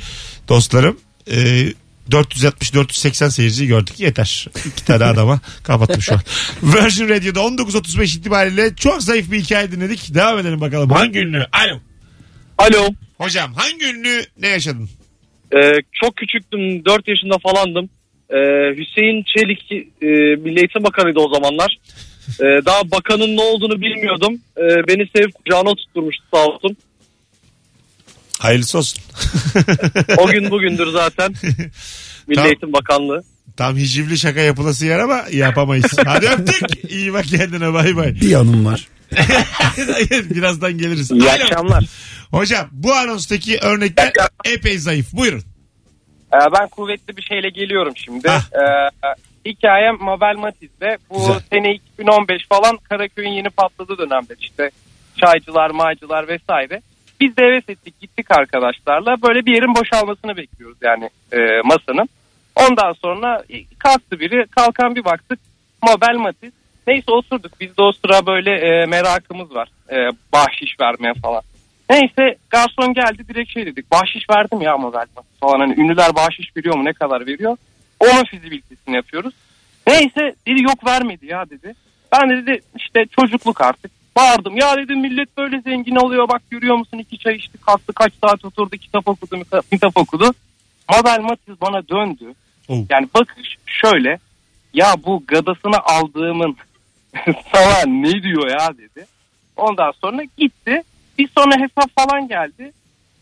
dostlarım 0.50 1.00
e, 1.32 1.36
460-480 2.12 3.32
seyirciyi 3.32 3.68
gördük. 3.68 4.00
Yeter. 4.00 4.48
İki 4.66 4.86
tane 4.86 5.06
adama 5.06 5.40
kapattım 5.64 6.02
şu 6.02 6.14
an. 6.14 6.22
Virgin 6.64 7.10
Radio'da 7.10 7.40
19.35 7.40 8.18
itibariyle 8.18 8.76
çok 8.76 9.04
zayıf 9.04 9.32
bir 9.32 9.40
hikaye 9.40 9.72
dinledik. 9.72 10.16
Devam 10.16 10.40
edelim 10.40 10.62
bakalım. 10.62 10.90
Hangi 10.90 11.20
ünlü? 11.20 11.46
Alo. 11.52 11.80
Alo. 12.58 12.90
Hocam 13.18 13.54
hangi 13.54 13.86
ünlü 13.86 14.22
ne 14.40 14.48
yaşadın? 14.48 14.90
Ee, 15.56 15.72
çok 15.92 16.16
küçüktüm. 16.16 16.86
4 16.86 17.08
yaşında 17.08 17.38
falandım. 17.38 17.90
Ee, 18.30 18.36
Hüseyin 18.78 19.24
Çelik 19.24 19.72
e, 20.02 20.08
Milli 20.36 20.60
Eğitim 20.60 20.84
Bakanıydı 20.84 21.20
o 21.20 21.34
zamanlar. 21.34 21.78
Ee, 22.42 22.66
daha 22.66 22.92
bakanın 22.92 23.38
ne 23.38 23.42
olduğunu 23.42 23.82
bilmiyordum. 23.82 24.40
Ee, 24.58 24.62
beni 24.62 25.08
sevip 25.16 25.36
kucağına 25.36 25.76
tutturmuştu 25.76 26.24
sağ 26.34 26.46
olsun. 26.46 26.78
Hayırlısı 28.40 28.78
olsun. 28.78 29.04
O 30.18 30.28
gün 30.28 30.52
bugündür 30.52 30.88
zaten. 30.88 31.32
Milli 32.28 32.36
Tamam. 32.36 32.48
Eğitim 32.48 32.74
Bakanlığı. 32.74 33.24
Tam 33.58 33.78
hicivli 33.78 34.18
şaka 34.18 34.40
yapılası 34.40 34.86
yer 34.86 35.00
ama 35.00 35.24
yapamayız. 35.32 35.86
Hadi 36.06 36.28
öptük. 36.28 36.92
İyi 36.92 37.14
bak 37.14 37.26
kendine 37.26 37.74
bay 37.74 37.96
bay. 37.96 38.16
Bir 38.16 38.30
yanım 38.30 38.66
var. 38.66 38.88
Birazdan 40.30 40.78
geliriz. 40.78 41.12
İyi 41.12 41.22
Alo. 41.24 41.30
akşamlar. 41.44 41.86
Hocam 42.32 42.68
bu 42.72 42.94
anonstaki 42.94 43.58
örnekler 43.62 44.12
epey 44.46 44.78
zayıf. 44.78 45.14
Buyurun. 45.14 45.44
Ee, 46.34 46.38
ben 46.60 46.68
kuvvetli 46.68 47.18
bir 47.18 47.22
şeyle 47.22 47.50
geliyorum 47.50 47.94
şimdi. 47.98 48.28
Hah. 48.30 48.42
Ee, 48.54 48.90
hikayem 49.50 49.98
Mabel 50.00 50.36
Matiz'de. 50.36 50.98
Bu 51.10 51.20
Güzel. 51.20 51.40
sene 51.52 51.74
2015 51.74 52.48
falan 52.50 52.78
Karaköy'ün 52.78 53.30
yeni 53.30 53.50
patladığı 53.50 53.98
dönemde 53.98 54.36
işte 54.40 54.72
çaycılar, 55.18 55.70
maycılar 55.70 56.28
vesaire. 56.28 56.82
Biz 57.20 57.38
de 57.38 57.42
heves 57.42 57.70
ettik 57.70 58.00
gittik 58.02 58.32
arkadaşlarla. 58.32 59.16
Böyle 59.22 59.46
bir 59.46 59.54
yerin 59.54 59.76
boşalmasını 59.76 60.38
bekliyoruz 60.38 60.78
yani 60.82 61.10
e, 61.32 61.38
masanın. 61.64 62.10
Ondan 62.56 62.94
sonra 62.94 63.44
kalktı 63.80 64.20
biri. 64.20 64.46
Kalkan 64.48 64.96
bir 64.96 65.06
baktık. 65.06 65.40
Mabel 65.84 66.16
Matiz. 66.16 66.54
Neyse 66.88 67.12
oturduk. 67.12 67.60
Bizde 67.60 67.82
o 67.82 67.92
sıra 67.92 68.26
böyle 68.26 68.52
e, 68.52 68.86
merakımız 68.86 69.56
var. 69.56 69.70
E, 69.92 69.96
bahşiş 70.34 70.80
vermeye 70.82 71.14
falan. 71.14 71.42
Neyse 71.90 72.36
garson 72.50 72.94
geldi 72.94 73.28
direkt 73.28 73.54
şey 73.54 73.66
dedik. 73.66 73.92
Bahşiş 73.92 74.30
verdim 74.30 74.62
ya 74.62 74.78
Mabel 74.78 75.08
Matiz 75.16 75.40
falan. 75.40 75.60
Hani 75.60 75.74
ünlüler 75.74 76.16
bahşiş 76.16 76.58
veriyor 76.58 76.76
mu 76.76 76.86
ne 76.86 76.94
kadar 76.94 77.28
veriyor? 77.28 77.58
Onun 78.00 78.24
fizibilitesini 78.24 78.96
yapıyoruz. 78.96 79.34
Neyse 79.88 80.36
dedi 80.48 80.64
yok 80.64 80.86
vermedi 80.86 81.26
ya 81.26 81.50
dedi. 81.50 81.76
Ben 82.12 82.30
de 82.30 82.38
dedi 82.38 82.62
işte 82.76 83.06
çocukluk 83.20 83.62
artık. 83.62 83.92
Bağırdım 84.16 84.58
ya 84.58 84.78
dedim 84.78 85.00
millet 85.00 85.38
böyle 85.38 85.62
zengin 85.62 85.96
oluyor 85.96 86.30
bak 86.30 86.42
görüyor 86.50 86.76
musun 86.76 86.98
iki 86.98 87.18
çay 87.18 87.36
içti 87.36 87.58
kalktı 87.58 87.94
kaç 87.94 88.14
saat 88.24 88.46
oturdu 88.46 88.78
kitap 88.78 89.08
okudu 89.08 89.40
kitap 89.72 89.98
okudu. 89.98 90.34
Mabel 90.90 91.20
Matiz 91.20 91.62
bana 91.62 91.88
döndü. 91.88 92.34
Oh. 92.68 92.78
Yani 92.90 93.08
bakış 93.14 93.58
şöyle 93.66 94.20
ya 94.74 94.94
bu 95.06 95.24
gadasını 95.28 95.80
aldığımın 95.84 96.56
sana 97.54 97.86
ne 97.86 98.24
diyor 98.24 98.50
ya 98.50 98.78
dedi. 98.78 99.06
Ondan 99.58 99.92
sonra 100.02 100.24
gitti. 100.38 100.84
Bir 101.18 101.30
sonra 101.38 101.56
hesap 101.56 101.96
falan 101.96 102.28
geldi. 102.28 102.72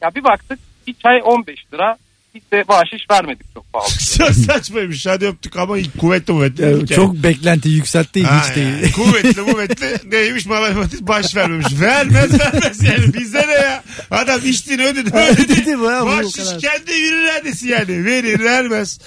Ya 0.01 0.15
bir 0.15 0.23
baktık 0.23 0.59
bir 0.87 0.93
çay 0.93 1.21
15 1.23 1.73
lira. 1.73 1.97
Biz 2.35 2.41
de 2.53 2.67
bahşiş 2.67 3.01
vermedik 3.11 3.53
çok 3.53 3.73
pahalı. 3.73 3.89
Çok 4.17 4.31
saçmaymış. 4.31 5.05
Hadi 5.05 5.25
öptük 5.25 5.57
ama 5.57 5.75
kuvvetli 5.99 6.25
kuvvetli. 6.33 6.63
Ya, 6.63 6.87
çok 6.87 7.15
beklenti 7.15 7.69
yükseltti 7.69 8.23
Ha, 8.23 8.43
hiç 8.49 8.55
değil. 8.55 8.67
yani 8.67 8.91
kuvvetli 8.95 9.43
kuvvetli 9.45 9.99
neymiş 10.11 10.45
matematik 10.45 11.01
baş 11.01 11.35
vermemiş. 11.35 11.67
Vermez 11.81 12.39
vermez 12.39 12.83
yani 12.83 13.13
bize 13.13 13.47
ne 13.47 13.53
ya. 13.53 13.83
Adam 14.11 14.39
içtiğini 14.45 14.83
ödedi 14.85 15.09
ödedi. 15.17 15.79
Bahşiş 15.81 16.49
kendi 16.61 16.91
iradesi 16.91 17.67
yani. 17.67 18.05
Verir 18.05 18.39
vermez. 18.39 18.99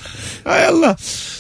Hay 0.45 0.67
Allah. 0.67 0.97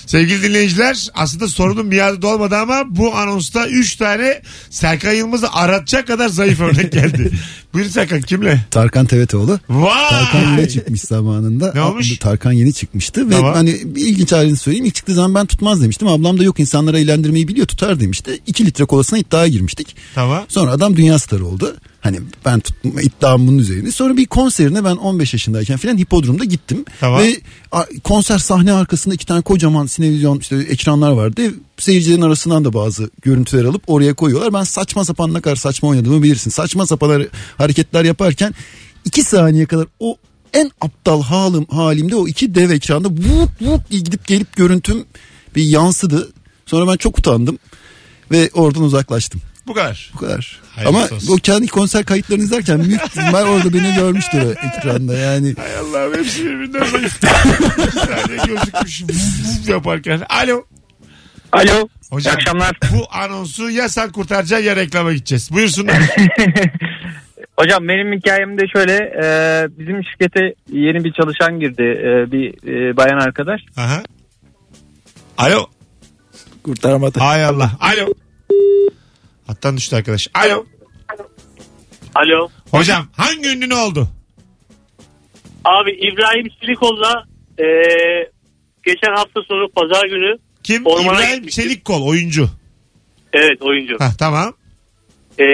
Sevgili 0.06 0.42
dinleyiciler 0.42 1.08
aslında 1.14 1.48
sorunun 1.48 1.86
miadı 1.86 2.22
dolmadı 2.22 2.56
ama 2.56 2.82
bu 2.86 3.16
anonsta 3.16 3.66
3 3.68 3.96
tane 3.96 4.42
Serkan 4.70 5.12
Yılmaz'ı 5.12 5.52
aratacak 5.52 6.06
kadar 6.06 6.28
zayıf 6.28 6.60
örnek 6.60 6.92
geldi. 6.92 7.30
Buyurun 7.76 7.90
Serkan 7.90 8.20
kimle? 8.20 8.64
Tarkan 8.70 9.06
Tevetoğlu. 9.06 9.60
Vay. 9.68 10.10
Tarkan 10.10 10.56
yeni 10.56 10.68
çıkmış 10.68 11.00
zamanında. 11.00 11.72
Ne 11.74 11.82
olmuş? 11.82 12.18
Tarkan 12.18 12.52
yeni 12.52 12.72
çıkmıştı 12.72 13.30
ve 13.30 13.34
Tamam. 13.34 13.54
hani 13.54 13.80
bir 13.84 14.06
ilginç 14.06 14.32
halini 14.32 14.56
söyleyeyim. 14.56 14.84
İlk 14.84 14.94
çıktığı 14.94 15.14
zaman 15.14 15.34
ben 15.34 15.46
tutmaz 15.46 15.82
demiştim. 15.82 16.08
Ablam 16.08 16.38
da 16.38 16.44
yok 16.44 16.60
insanları 16.60 16.98
eğlendirmeyi 16.98 17.48
biliyor 17.48 17.66
tutar 17.66 18.00
demişti. 18.00 18.40
2 18.46 18.66
litre 18.66 18.84
kolasına 18.84 19.18
iddiaya 19.18 19.46
girmiştik. 19.48 19.96
Tamam. 20.14 20.44
Sonra 20.48 20.70
adam 20.70 20.96
dünya 20.96 21.18
starı 21.18 21.46
oldu. 21.46 21.76
Hani 22.00 22.20
ben 22.44 22.60
tutma 22.60 23.02
iddiam 23.02 23.46
bunun 23.46 23.58
üzerine. 23.58 23.90
Sonra 23.90 24.16
bir 24.16 24.26
konserine 24.26 24.84
ben 24.84 24.96
15 24.96 25.32
yaşındayken 25.32 25.76
filan 25.76 25.98
hipodromda 25.98 26.44
gittim. 26.44 26.84
Tamam. 27.00 27.20
Ve 27.20 27.40
konser 28.04 28.38
sahne 28.38 28.72
arkasında 28.72 29.14
iki 29.14 29.26
tane 29.26 29.40
kocaman 29.42 29.86
sinevizyon 29.86 30.38
işte 30.38 30.56
ekranlar 30.56 31.10
vardı. 31.10 31.42
Seyircilerin 31.78 32.22
arasından 32.22 32.64
da 32.64 32.72
bazı 32.72 33.10
görüntüler 33.22 33.64
alıp 33.64 33.82
oraya 33.86 34.14
koyuyorlar. 34.14 34.52
Ben 34.52 34.62
saçma 34.64 35.04
sapan 35.04 35.34
ne 35.34 35.40
kadar 35.40 35.56
saçma 35.56 35.88
oynadığımı 35.88 36.22
bilirsin. 36.22 36.50
Saçma 36.50 36.86
sapan 36.86 37.10
har- 37.10 37.28
hareketler 37.58 38.04
yaparken 38.04 38.54
iki 39.04 39.22
saniye 39.22 39.66
kadar 39.66 39.86
o 40.00 40.16
en 40.54 40.70
aptal 40.80 41.22
halim, 41.22 41.64
halimde 41.70 42.16
o 42.16 42.28
iki 42.28 42.54
dev 42.54 42.70
ekranda 42.70 43.08
vup 43.08 43.60
diye 43.90 44.00
gidip 44.00 44.26
gelip 44.26 44.56
görüntüm 44.56 45.04
bir 45.56 45.62
yansıdı. 45.64 46.32
Sonra 46.66 46.92
ben 46.92 46.96
çok 46.96 47.18
utandım 47.18 47.58
ve 48.30 48.50
oradan 48.54 48.82
uzaklaştım. 48.82 49.40
Bu 49.66 49.74
kadar. 49.74 50.10
Bu 50.14 50.18
kadar. 50.18 50.60
Hayırlısı 50.74 50.98
Ama 50.98 51.16
olsun. 51.16 51.32
o 51.34 51.36
kendi 51.36 51.66
konser 51.66 52.04
kayıtlarını 52.04 52.42
izlerken 52.44 52.84
büyük 52.84 53.02
ihtimal 53.04 53.42
orada 53.48 53.72
beni 53.72 53.94
görmüştür 53.94 54.42
o 54.42 54.50
ekranda 54.50 55.14
yani. 55.14 55.54
Hay 55.58 55.76
Allah'ım 55.76 56.14
hepsi 56.14 56.44
birbirinden 56.44 56.84
zayıf. 56.84 57.22
Bir 57.22 57.28
saniye 58.00 58.38
gözükmüş 58.46 59.02
yaparken. 59.68 60.22
Alo. 60.28 60.64
Alo. 61.52 61.88
Hocam 62.10 62.32
İyi 62.32 62.36
akşamlar. 62.36 62.78
bu 62.92 63.06
anonsu 63.10 63.70
ya 63.70 63.88
sen 63.88 64.12
kurtaracaksın 64.12 64.66
ya 64.66 64.76
reklama 64.76 65.12
gideceğiz. 65.12 65.50
Buyursunlar. 65.52 65.96
Hocam 67.58 67.88
benim 67.88 68.12
hikayem 68.18 68.58
de 68.58 68.62
şöyle. 68.76 68.92
e, 68.94 69.26
bizim 69.78 70.04
şirkete 70.04 70.54
yeni 70.72 71.04
bir 71.04 71.12
çalışan 71.12 71.60
girdi. 71.60 71.82
e, 71.82 72.32
bir 72.32 72.48
e, 72.68 72.96
bayan 72.96 73.18
arkadaş. 73.18 73.60
Aha. 73.76 74.02
Alo. 75.38 75.66
Kurtaramadı. 76.62 77.18
Hay 77.20 77.44
Allah. 77.44 77.70
Alo. 77.80 78.12
Hattan 79.46 79.76
düştü 79.76 79.96
arkadaş. 79.96 80.28
Alo. 80.34 80.66
Alo. 82.14 82.48
Hocam 82.70 83.08
hangi 83.16 83.48
ünlü 83.48 83.68
ne 83.68 83.74
oldu? 83.74 84.08
Abi 85.64 85.90
İbrahim 85.90 86.50
Silikol'la 86.60 87.24
e, 87.58 87.66
geçen 88.84 89.14
hafta 89.16 89.42
sonu 89.42 89.68
pazar 89.68 90.06
günü 90.06 90.38
Kim? 90.62 90.86
Ormana 90.86 91.24
İbrahim. 91.24 91.46
Çelikkol 91.46 92.06
oyuncu. 92.06 92.48
evet 93.32 93.62
oyuncu. 93.62 93.96
Hah, 94.00 94.14
tamam. 94.18 94.54
E, 95.40 95.44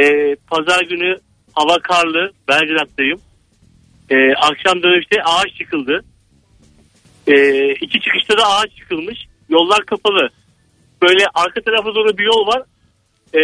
pazar 0.51 0.83
günü 0.83 1.17
hava 1.53 1.79
karlı 1.79 2.33
Belgrad'dayım. 2.49 3.21
E, 4.11 4.17
akşam 4.35 4.83
dönüşte 4.83 5.23
ağaç 5.25 5.59
çıkıldı. 5.59 6.05
E, 7.27 7.35
iki 7.73 8.01
çıkışta 8.01 8.39
da 8.39 8.47
ağaç 8.47 8.77
çıkılmış. 8.77 9.19
Yollar 9.49 9.87
kapalı. 9.87 10.31
Böyle 11.03 11.27
arka 11.35 11.61
tarafa 11.61 11.95
doğru 11.95 12.19
bir 12.19 12.25
yol 12.25 12.47
var. 12.47 12.63
E, 13.35 13.41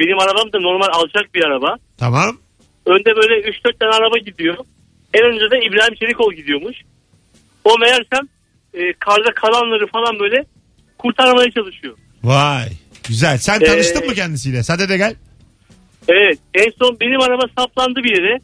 benim 0.00 0.18
arabam 0.18 0.52
da 0.52 0.60
normal 0.60 0.88
alçak 0.92 1.34
bir 1.34 1.44
araba. 1.44 1.76
Tamam. 1.98 2.38
Önde 2.86 3.16
böyle 3.16 3.34
3-4 3.48 3.78
tane 3.80 3.92
araba 3.94 4.18
gidiyor. 4.18 4.56
En 5.14 5.22
önce 5.24 5.50
de 5.50 5.60
İbrahim 5.66 5.94
Çelikol 5.94 6.32
gidiyormuş. 6.32 6.76
O 7.64 7.78
meğersem 7.78 8.28
e, 8.74 8.92
karda 8.92 9.34
kalanları 9.34 9.86
falan 9.86 10.18
böyle 10.18 10.44
kurtarmaya 10.98 11.50
çalışıyor. 11.50 11.96
Vay. 12.24 12.68
Güzel. 13.08 13.38
Sen 13.38 13.60
Ee, 13.60 13.64
tanıştın 13.64 14.06
mı 14.06 14.14
kendisiyle? 14.14 14.62
Sade 14.62 14.88
de 14.88 14.96
gel. 14.96 15.14
Evet 16.08 16.38
en 16.54 16.70
son 16.78 16.96
benim 17.00 17.20
araba 17.20 17.42
saplandı 17.58 18.00
bir 18.04 18.16
yere. 18.16 18.38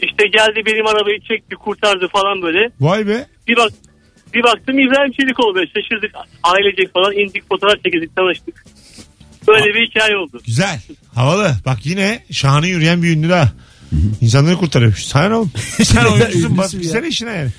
İşte 0.00 0.26
geldi 0.26 0.62
benim 0.66 0.86
arabayı 0.86 1.20
çekti 1.20 1.54
kurtardı 1.54 2.08
falan 2.08 2.42
böyle. 2.42 2.70
Vay 2.80 3.06
be. 3.06 3.26
Bir 3.48 3.56
bak 3.56 3.72
bir 4.34 4.42
baktım 4.42 4.78
İbrahim 4.78 5.12
Çelikol 5.12 5.54
böyle 5.54 5.66
şaşırdık 5.66 6.12
ailecek 6.42 6.92
falan 6.94 7.12
indik 7.12 7.48
fotoğraf 7.48 7.84
çekildik 7.84 8.16
tanıştık. 8.16 8.64
Böyle 9.48 9.74
bir 9.74 9.86
hikaye 9.88 10.16
oldu. 10.16 10.40
Güzel. 10.46 10.80
Havalı. 11.14 11.56
Bak 11.66 11.86
yine 11.86 12.24
şahane 12.32 12.68
yürüyen 12.68 13.02
bir 13.02 13.10
ünlü 13.16 13.28
daha. 13.28 13.52
İnsanları 14.20 14.56
kurtarıyormuş. 14.56 15.06
Sen 15.06 15.30
oğlum. 15.30 15.52
Sen 15.84 16.04
oyuncusun 16.12 16.56
bas. 16.58 16.74
Ya. 16.74 16.82
sene 16.82 17.08
işine 17.08 17.30
yani. 17.30 17.50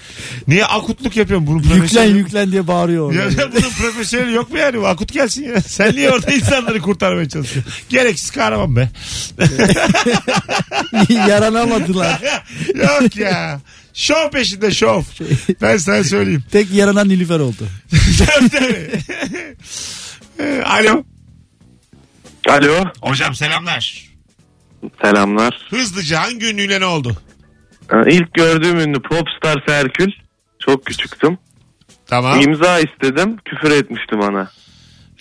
Niye 0.47 0.65
akutluk 0.65 1.15
yapıyorsun? 1.17 1.47
Bunun 1.47 1.58
Yüklen 1.60 1.78
profesyoneli- 1.80 2.17
yüklen 2.17 2.52
diye 2.52 2.67
bağırıyor 2.67 3.13
Ya, 3.13 3.21
orada. 3.25 3.41
ya 3.41 3.52
bunun 3.52 3.69
profesyoneli 3.69 4.34
yok 4.34 4.52
mu 4.52 4.58
yani? 4.58 4.88
Akut 4.88 5.13
gelsin 5.13 5.43
ya. 5.43 5.62
Sen 5.62 5.95
niye 5.95 6.10
orada 6.12 6.32
insanları 6.32 6.80
kurtarmaya 6.82 7.30
çalışıyorsun? 7.30 7.73
Gereksiz 7.89 8.32
kahraman 8.32 8.75
be. 8.75 8.89
Yaranamadılar. 11.10 12.21
yok 12.75 13.15
ya. 13.15 13.62
Şov 13.93 14.30
peşinde 14.32 14.71
şov. 14.71 15.04
Ben 15.62 15.78
sana 15.78 16.04
söyleyeyim. 16.04 16.43
Tek 16.52 16.71
yaranan 16.71 17.10
Nilüfer 17.10 17.39
oldu. 17.39 17.67
Tabii, 18.19 18.49
tabii. 18.49 18.89
Alo. 20.65 21.04
Alo. 22.49 22.83
Hocam 23.01 23.35
selamlar. 23.35 24.09
Selamlar. 25.01 25.67
Hızlıca 25.69 26.21
hangi 26.21 26.45
ünlüyle 26.45 26.79
ne 26.79 26.85
oldu? 26.85 27.17
Ee, 27.93 28.12
İlk 28.12 28.33
gördüğüm 28.33 28.79
ünlü 28.79 29.01
Popstar 29.01 29.63
Ferkül. 29.67 30.12
Çok 30.59 30.85
küçüktüm. 30.85 31.38
Tamam. 32.07 32.41
İmza 32.41 32.79
istedim 32.79 33.38
küfür 33.45 33.71
etmişti 33.71 34.19
bana. 34.19 34.49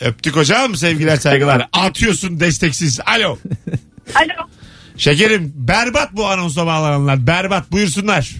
Öptük 0.01 0.37
hocam 0.37 0.75
sevgiler 0.75 1.17
saygılar. 1.17 1.69
Atıyorsun 1.73 2.41
desteksiz. 2.41 3.01
Alo. 3.07 3.39
Alo. 4.15 4.49
Şekerim 4.97 5.53
berbat 5.55 6.13
bu 6.13 6.27
anonsa 6.27 6.67
bağlananlar. 6.67 7.27
Berbat 7.27 7.73
buyursunlar. 7.73 8.31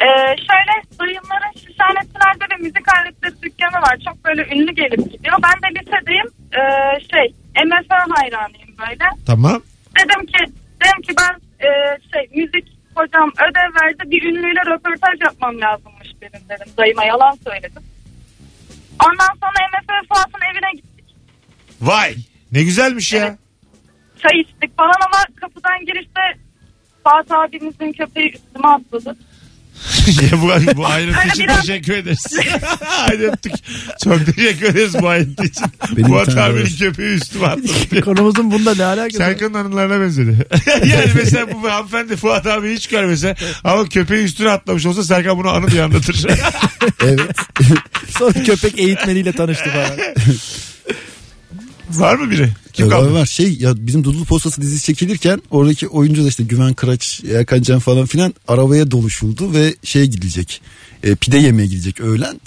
Ee, 0.00 0.06
şöyle 0.36 0.98
dayımların 0.98 1.52
Şişhanetlerde 1.54 2.44
bir 2.50 2.60
müzik 2.60 2.88
aletleri 2.98 3.42
dükkanı 3.42 3.82
var. 3.82 3.98
Çok 4.04 4.24
böyle 4.24 4.42
ünlü 4.54 4.74
gelip 4.74 5.12
gidiyor. 5.12 5.36
Ben 5.42 5.62
de 5.62 5.80
lisedeyim. 5.80 6.26
Ee, 6.52 6.60
şey 7.10 7.34
MFÖ 7.56 8.12
hayranıyım 8.14 8.76
böyle. 8.78 9.04
Tamam. 9.26 9.62
Dedim 9.98 10.26
ki 10.26 10.38
dedim 10.84 11.02
ki 11.02 11.12
ben 11.20 11.34
e, 11.66 11.68
şey 12.12 12.42
müzik 12.42 12.68
hocam 12.94 13.30
ödev 13.50 13.82
verdi 13.82 14.10
bir 14.10 14.22
ünlüyle 14.22 14.60
röportaj 14.66 15.20
yapmam 15.24 15.60
lazımmış 15.60 16.08
benim 16.22 16.48
dedim. 16.48 16.72
Dayıma 16.78 17.04
yalan 17.04 17.38
söyledim. 17.44 17.82
Ondan 19.04 19.34
sonra 19.40 19.68
MFÖ 19.72 20.08
Fuat'ın 20.08 20.46
evine 20.52 20.72
gittik. 20.76 21.04
Vay 21.80 22.14
ne 22.52 22.62
güzelmiş 22.62 23.12
ya. 23.12 23.38
Çay 24.22 24.40
içtik 24.40 24.76
falan 24.76 24.96
ama 25.06 25.24
kapıdan 25.40 25.84
girişte 25.86 26.20
Fuat 27.04 27.30
abimizin 27.30 27.92
köpeği 27.92 28.32
üstüme 28.32 28.68
atladı. 28.68 29.16
Ya 30.22 30.42
bu, 30.42 30.76
bu 30.76 30.86
ayrıntı 30.86 31.28
için 31.28 31.46
teşekkür 31.60 31.92
ederiz. 31.94 32.26
Hadi 32.84 33.26
öptük. 33.26 33.52
Çok 34.04 34.36
teşekkür 34.36 34.66
ederiz 34.66 34.94
bu 35.02 35.08
ayrıntı 35.08 35.44
için. 35.44 35.66
Benim 35.96 36.12
abinin 36.12 36.36
var. 36.36 36.68
köpeği 36.78 37.16
üstüme 37.16 37.46
atladı. 37.46 38.00
Konumuzun 38.00 38.50
bunda 38.50 38.74
ne 38.74 38.84
alakası 38.84 39.20
var? 39.20 39.24
Serkan'ın 39.24 39.54
anılarına 39.54 40.00
benzedi. 40.00 40.46
yani 40.66 41.10
mesela 41.14 41.46
bu 41.52 41.70
hanımefendi 41.70 42.16
Fuat 42.16 42.46
abi 42.46 42.74
hiç 42.74 42.86
görmese 42.86 43.36
ama 43.64 43.88
köpeği 43.88 44.24
üstüne 44.24 44.50
atlamış 44.50 44.86
olsa 44.86 45.04
Serkan 45.04 45.38
bunu 45.38 45.48
anı 45.48 45.70
diye 45.70 45.82
anlatır. 45.82 46.26
Evet. 47.04 47.36
Sonra 48.18 48.32
köpek 48.32 48.78
eğitmeniyle 48.78 49.32
tanıştı 49.32 49.70
falan. 49.70 49.98
Var 51.94 52.14
mı 52.14 52.30
biri? 52.30 52.48
Kim 52.72 52.86
Var 52.86 52.90
kaldı? 52.92 53.12
var 53.12 53.26
şey 53.26 53.52
ya 53.60 53.72
bizim 53.86 54.04
Dudul 54.04 54.24
Postası 54.24 54.62
dizisi 54.62 54.84
çekilirken 54.86 55.42
oradaki 55.50 55.88
oyuncu 55.88 56.24
da 56.24 56.28
işte 56.28 56.42
Güven 56.44 56.74
Kıraç, 56.74 57.22
Erkan 57.34 57.62
Can 57.62 57.78
falan 57.78 58.06
filan 58.06 58.34
arabaya 58.48 58.90
doluşuldu 58.90 59.54
ve 59.54 59.74
şeye 59.84 60.06
gidecek. 60.06 60.60
E, 61.02 61.14
pide 61.14 61.38
yemeye 61.38 61.66
gidecek 61.68 62.00
öğlen. 62.00 62.40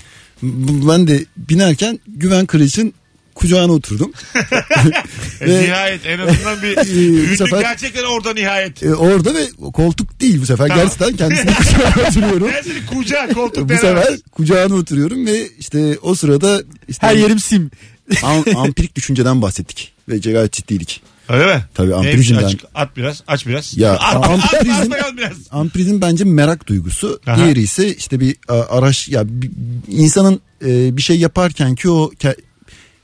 Ben 0.90 1.08
de 1.08 1.26
binerken 1.38 2.00
Güven 2.08 2.46
Kıraç'ın 2.46 2.94
kucağına 3.36 3.72
oturdum. 3.72 4.12
E, 4.36 4.40
Ve- 5.48 5.64
nihayet 5.64 6.06
en 6.06 6.20
azından 6.20 6.62
bir 6.62 6.76
bu 6.78 6.82
ünlü 7.26 7.38
sefer- 7.38 7.62
gerçekten 7.62 8.04
orada 8.04 8.34
nihayet. 8.34 8.84
E, 8.84 8.96
orada 8.96 9.34
ve 9.36 9.48
koltuk 9.74 10.22
değil 10.22 10.42
bu 10.42 10.46
sefer. 10.46 10.68
Tamam. 10.68 10.84
Gerçekten 10.84 11.16
kendisini 11.16 11.52
kucağına 11.56 12.08
oturuyorum. 12.10 12.48
Ben 12.54 12.62
seni 12.62 12.86
kucağa 12.86 13.28
koltuk 13.34 13.64
bu 13.64 13.70
denemez. 13.70 13.82
sefer 14.04 14.20
kucağına 14.32 14.76
oturuyorum 14.76 15.26
ve 15.26 15.48
işte 15.60 15.98
o 16.02 16.16
sırada 16.16 16.64
işte 16.88 17.08
Her 17.08 17.16
yerim 17.16 17.40
sim. 17.40 17.72
Am- 18.12 18.56
ampirik 18.58 18.96
düşünceden 18.96 19.42
bahsettik 19.42 19.94
ve 20.10 20.18
gayet 20.18 20.54
ciddiydik. 20.54 21.02
Öyle 21.30 21.56
mi? 21.56 21.64
Tabii 21.74 21.96
ampirizmden. 21.96 22.44
Açık, 22.44 22.62
at 22.76 22.98
biraz 22.98 23.24
aç 23.28 23.48
biraz. 23.48 23.78
Ya, 23.78 23.94
at, 23.94 24.16
at, 24.16 24.26
ampirizm- 24.26 24.82
at, 24.84 24.90
bakalım 24.92 25.18
biraz. 25.18 25.38
Ampirizm 25.52 26.02
bence 26.02 26.24
merak 26.24 26.68
duygusu. 26.68 27.20
Aha. 27.28 27.38
Diğeri 27.38 27.62
ise 27.62 27.96
işte 27.96 28.20
bir 28.20 28.36
a, 28.48 28.54
araş 28.54 29.10
ya 29.10 29.24
bir- 29.28 29.52
insanın 29.88 30.42
e, 30.66 30.98
bir 30.98 31.02
şey 31.02 31.20
yaparken 31.20 31.76
ki 31.76 31.90
o 31.90 32.12
ke- 32.20 32.38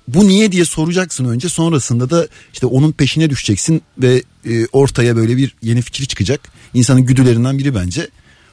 bu 0.07 0.27
niye 0.27 0.51
diye 0.51 0.65
soracaksın 0.65 1.25
önce 1.25 1.49
sonrasında 1.49 2.09
da 2.09 2.27
işte 2.53 2.65
onun 2.65 2.91
peşine 2.91 3.29
düşeceksin 3.29 3.81
ve 3.97 4.23
e, 4.49 4.65
ortaya 4.71 5.15
böyle 5.15 5.38
bir 5.38 5.55
yeni 5.62 5.81
fikir 5.81 6.05
çıkacak. 6.05 6.41
İnsanın 6.73 7.01
güdülerinden 7.01 7.57
biri 7.57 7.75
bence. 7.75 8.07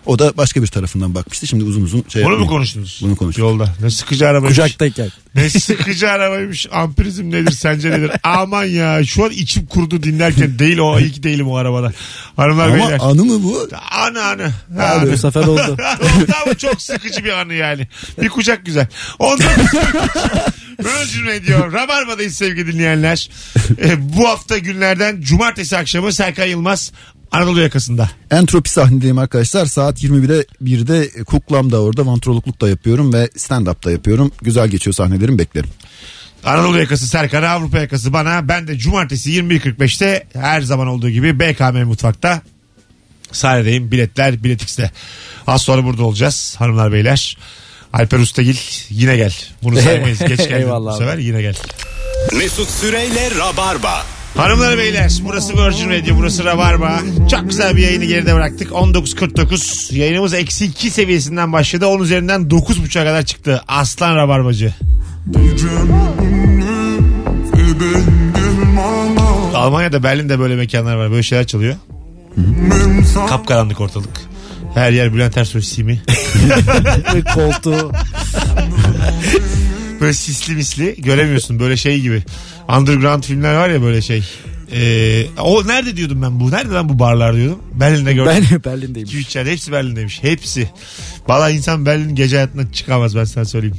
O 0.06 0.18
da 0.18 0.36
başka 0.36 0.62
bir 0.62 0.66
tarafından 0.66 1.14
bakmıştı. 1.14 1.46
Şimdi 1.46 1.64
uzun 1.64 1.82
uzun 1.82 2.04
şey 2.08 2.22
Bunu 2.22 2.28
mu 2.30 2.32
yapmayayım. 2.32 2.48
konuştunuz? 2.48 3.00
Bunu 3.02 3.16
konuştuk. 3.16 3.40
Yolda. 3.42 3.74
Ne 3.82 3.90
sıkıcı 3.90 4.28
arabaymış. 4.28 4.48
Kucaktayken. 4.56 5.10
Ne 5.34 5.50
sıkıcı 5.50 6.10
arabaymış. 6.10 6.66
Ampirizm 6.72 7.30
nedir 7.30 7.52
sence 7.52 7.90
nedir? 7.90 8.10
Aman 8.22 8.64
ya 8.64 9.04
şu 9.04 9.24
an 9.24 9.30
içim 9.30 9.66
kurudu 9.66 10.02
dinlerken 10.02 10.58
değil 10.58 10.78
o 10.78 11.00
iyi 11.00 11.12
ki 11.12 11.22
değilim 11.22 11.48
o 11.50 11.56
arabada. 11.56 11.92
Hanımlar 12.36 12.66
Ama 12.68 12.74
beyler. 12.76 12.98
anı 13.02 13.24
mı 13.24 13.42
bu? 13.42 13.68
Anı 13.90 14.22
anı. 14.24 14.50
Ha. 14.78 15.02
Bu 15.12 15.16
sefer 15.18 15.44
oldu. 15.44 15.60
Oldu 16.00 16.32
ama 16.44 16.54
çok 16.54 16.82
sıkıcı 16.82 17.24
bir 17.24 17.32
anı 17.32 17.54
yani. 17.54 17.88
Bir 18.22 18.28
kucak 18.28 18.66
güzel. 18.66 18.86
Ondan 19.18 19.48
Virgin 20.78 21.26
Radio. 21.26 21.72
Rabarba'dayız 21.72 22.36
sevgili 22.36 22.72
dinleyenler. 22.72 23.30
Ee, 23.84 24.16
bu 24.16 24.28
hafta 24.28 24.58
günlerden 24.58 25.20
cumartesi 25.20 25.76
akşamı 25.76 26.12
Serkan 26.12 26.46
Yılmaz 26.46 26.92
Anadolu 27.32 27.60
yakasında. 27.60 28.10
Entropi 28.30 28.70
sahnedeyim 28.70 29.18
arkadaşlar. 29.18 29.66
Saat 29.66 30.02
21'de 30.04 30.46
1'de 30.64 31.24
kuklamda 31.24 31.82
orada 31.82 32.06
vantrologluk 32.06 32.60
da 32.60 32.68
yapıyorum 32.68 33.12
ve 33.12 33.30
stand 33.36 33.66
up 33.66 33.84
da 33.84 33.90
yapıyorum. 33.90 34.32
Güzel 34.42 34.68
geçiyor 34.68 34.94
sahnelerim 34.94 35.38
beklerim. 35.38 35.70
Anadolu 36.44 36.78
yakası 36.78 37.06
Serkan, 37.06 37.42
Avrupa 37.42 37.78
yakası 37.78 38.12
bana. 38.12 38.48
Ben 38.48 38.68
de 38.68 38.78
cumartesi 38.78 39.30
21.45'te 39.30 40.26
her 40.32 40.60
zaman 40.60 40.86
olduğu 40.86 41.10
gibi 41.10 41.40
BKM 41.40 41.76
Mutfak'ta 41.84 42.42
sahnedeyim. 43.32 43.90
Biletler 43.90 44.44
Bilet 44.44 44.62
X'te. 44.62 44.90
Az 45.46 45.62
sonra 45.62 45.84
burada 45.84 46.04
olacağız 46.04 46.56
hanımlar 46.58 46.92
beyler. 46.92 47.36
Alper 47.92 48.18
Ustagil 48.18 48.56
yine 48.90 49.16
gel. 49.16 49.34
Bunu 49.62 49.76
saymayız. 49.80 50.18
Geç 50.18 50.48
geldin 50.48 50.70
bu 50.70 50.96
sefer 50.98 51.18
yine 51.18 51.42
gel. 51.42 51.54
Mesut 52.32 52.70
Süreyle 52.70 53.30
Rabarba. 53.38 54.15
Hanımlar 54.36 54.78
beyler 54.78 55.12
burası 55.24 55.52
Virgin 55.52 55.90
Radio 55.90 56.16
burası 56.16 56.44
Rabarba. 56.44 57.00
Çok 57.30 57.48
güzel 57.48 57.76
bir 57.76 57.82
yayını 57.82 58.04
geride 58.04 58.34
bıraktık. 58.34 58.70
19.49 58.70 59.94
yayınımız 59.94 60.34
eksi 60.34 60.64
2 60.64 60.90
seviyesinden 60.90 61.52
başladı. 61.52 61.86
10 61.86 62.00
üzerinden 62.00 62.40
9.5'a 62.40 63.04
kadar 63.04 63.22
çıktı. 63.22 63.62
Aslan 63.68 64.16
Rabarbacı. 64.16 64.74
Almanya'da 69.54 70.02
Berlin'de 70.02 70.38
böyle 70.38 70.56
mekanlar 70.56 70.96
var. 70.96 71.10
Böyle 71.10 71.22
şeyler 71.22 71.46
çalıyor. 71.46 71.76
Kapkaranlık 73.28 73.80
ortalık. 73.80 74.20
Her 74.74 74.92
yer 74.92 75.14
Bülent 75.14 75.36
Ersoy 75.36 75.62
simi. 75.62 76.02
Koltuğu. 77.34 77.92
Böyle 80.00 80.12
sisli 80.12 80.54
misli 80.54 81.02
göremiyorsun 81.02 81.60
böyle 81.60 81.76
şey 81.76 82.00
gibi. 82.00 82.22
Underground 82.68 83.22
filmler 83.22 83.54
var 83.54 83.68
ya 83.68 83.82
böyle 83.82 84.02
şey. 84.02 84.24
Ee, 84.72 85.26
o 85.40 85.66
nerede 85.68 85.96
diyordum 85.96 86.22
ben 86.22 86.40
bu? 86.40 86.50
Nerede 86.50 86.74
lan 86.74 86.88
bu 86.88 86.98
barlar 86.98 87.36
diyordum. 87.36 87.58
Berlin'de 87.74 88.12
gördüm. 88.14 88.32
Ben 88.50 88.64
Berlin'deyim. 88.72 89.08
2-3 89.08 89.38
yerde 89.38 89.52
hepsi 89.52 89.72
Berlin'deymiş. 89.72 90.22
Hepsi. 90.22 90.70
Valla 91.28 91.50
insan 91.50 91.86
Berlin 91.86 92.14
gece 92.14 92.36
hayatına 92.36 92.72
çıkamaz 92.72 93.16
ben 93.16 93.24
sana 93.24 93.44
söyleyeyim. 93.44 93.76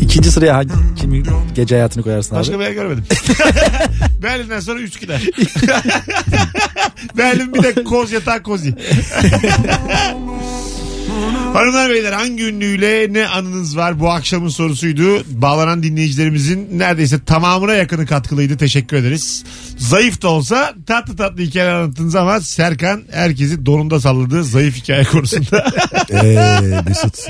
İkinci 0.00 0.30
sıraya 0.30 0.56
hangi, 0.56 0.72
kimi 0.96 1.22
gece 1.54 1.74
hayatını 1.74 2.02
koyarsın 2.04 2.36
Başka 2.36 2.54
abi? 2.54 2.60
bir 2.60 2.64
yer 2.64 2.72
görmedim. 2.72 3.04
Berlin'den 4.22 4.60
sonra 4.60 4.80
Üsküdar. 4.80 5.22
Berlin 7.18 7.54
bir 7.54 7.62
de 7.62 7.84
koz 7.84 8.12
yatağı 8.12 8.42
kozi. 8.42 8.74
Hanımlar 11.54 11.90
beyler 11.90 12.12
hangi 12.12 12.44
ünlüyle 12.44 13.06
ne 13.12 13.26
anınız 13.28 13.76
var 13.76 14.00
bu 14.00 14.10
akşamın 14.10 14.48
sorusuydu. 14.48 15.24
Bağlanan 15.28 15.82
dinleyicilerimizin 15.82 16.78
neredeyse 16.78 17.24
tamamına 17.24 17.72
yakını 17.74 18.06
katkılıydı. 18.06 18.56
Teşekkür 18.56 18.96
ederiz. 18.96 19.44
Zayıf 19.78 20.22
da 20.22 20.28
olsa 20.28 20.74
tatlı 20.86 21.16
tatlı 21.16 21.42
hikayeler 21.42 21.74
anlattınız 21.74 22.14
ama 22.14 22.40
Serkan 22.40 23.02
herkesi 23.12 23.66
donunda 23.66 24.00
salladı 24.00 24.44
zayıf 24.44 24.76
hikaye 24.76 25.04
konusunda. 25.04 25.72
Eee 26.10 26.82
Mesut. 26.88 27.18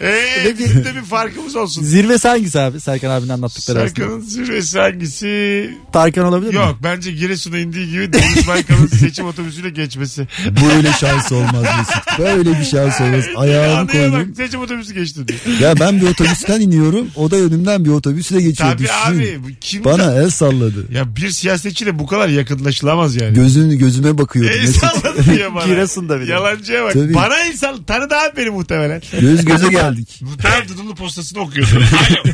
Eee 0.00 0.54
bizim 0.58 0.84
de 0.84 0.94
bir 0.94 1.02
farkımız 1.02 1.56
olsun. 1.56 1.82
Zirvesi 1.82 2.28
hangisi 2.28 2.60
abi? 2.60 2.80
Serkan 2.80 3.10
abinin 3.10 3.28
anlattıkları 3.32 3.80
arasında. 3.80 4.00
Serkan'ın 4.00 4.20
zirvesi 4.20 4.78
hangisi? 4.78 5.70
Tarkan 5.92 6.24
olabilir 6.24 6.50
mi? 6.50 6.56
Yok 6.56 6.76
bence 6.82 7.12
Giresun'a 7.12 7.58
indiği 7.58 7.90
gibi 7.90 8.12
Deniz 8.12 8.48
Baykal'ın 8.48 8.86
seçim 8.86 9.26
otobüsüyle 9.26 9.70
geçmesi. 9.70 10.28
Böyle 10.46 10.92
şans 10.92 11.32
olmaz 11.32 11.64
Mesut. 11.78 12.18
Böyle 12.18 12.58
bir 12.60 12.64
şans 12.64 13.00
olmaz. 13.00 13.24
Ayağımı 13.58 13.80
Anlaya 13.80 14.10
koydum. 14.10 14.28
bak 14.30 14.36
seçim 14.36 14.60
otobüsü 14.60 14.94
geçti 14.94 15.28
diyor. 15.28 15.40
Ya 15.60 15.74
ben 15.80 16.00
bir 16.00 16.06
otobüsten 16.06 16.60
iniyorum. 16.60 17.08
O 17.16 17.30
da 17.30 17.36
önümden 17.36 17.84
bir 17.84 17.90
otobüsle 17.90 18.40
geçiyor. 18.42 18.70
Tabii 18.70 18.82
Düşün. 18.82 18.94
abi. 19.06 19.38
bu 19.44 19.48
Kim 19.60 19.84
Bana 19.84 20.14
el 20.14 20.30
salladı. 20.30 20.92
Ya 20.92 21.16
bir 21.16 21.30
siyasetçiyle 21.30 21.98
bu 21.98 22.06
kadar 22.06 22.28
yakınlaşılamaz 22.28 23.16
yani. 23.16 23.34
Gözünü 23.34 23.76
gözüme 23.76 24.18
bakıyordu. 24.18 24.50
El 24.54 24.60
Mesut. 24.60 24.76
salladı 24.80 25.24
diyor 25.36 25.54
bana. 25.54 25.64
Giresun'da 25.66 26.20
bir 26.20 26.26
de. 26.26 26.30
Yalancıya 26.32 26.84
bak. 26.84 26.92
Tabii. 26.92 27.14
Bana 27.14 27.40
el 27.40 27.52
sall- 27.56 27.84
Tanıdı 27.86 28.14
abi 28.14 28.36
beni 28.36 28.50
muhtemelen. 28.50 29.02
Göz 29.20 29.44
göze 29.44 29.68
geldik. 29.70 30.18
Muhtemelen 30.22 30.68
Dudullu 30.68 30.94
postasını 30.94 31.40
okuyordu. 31.40 31.70
Alo. 32.10 32.32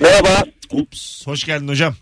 Merhaba. 0.00 0.44
Ups. 0.72 1.26
Hoş 1.26 1.44
geldin 1.44 1.68
hocam. 1.68 1.94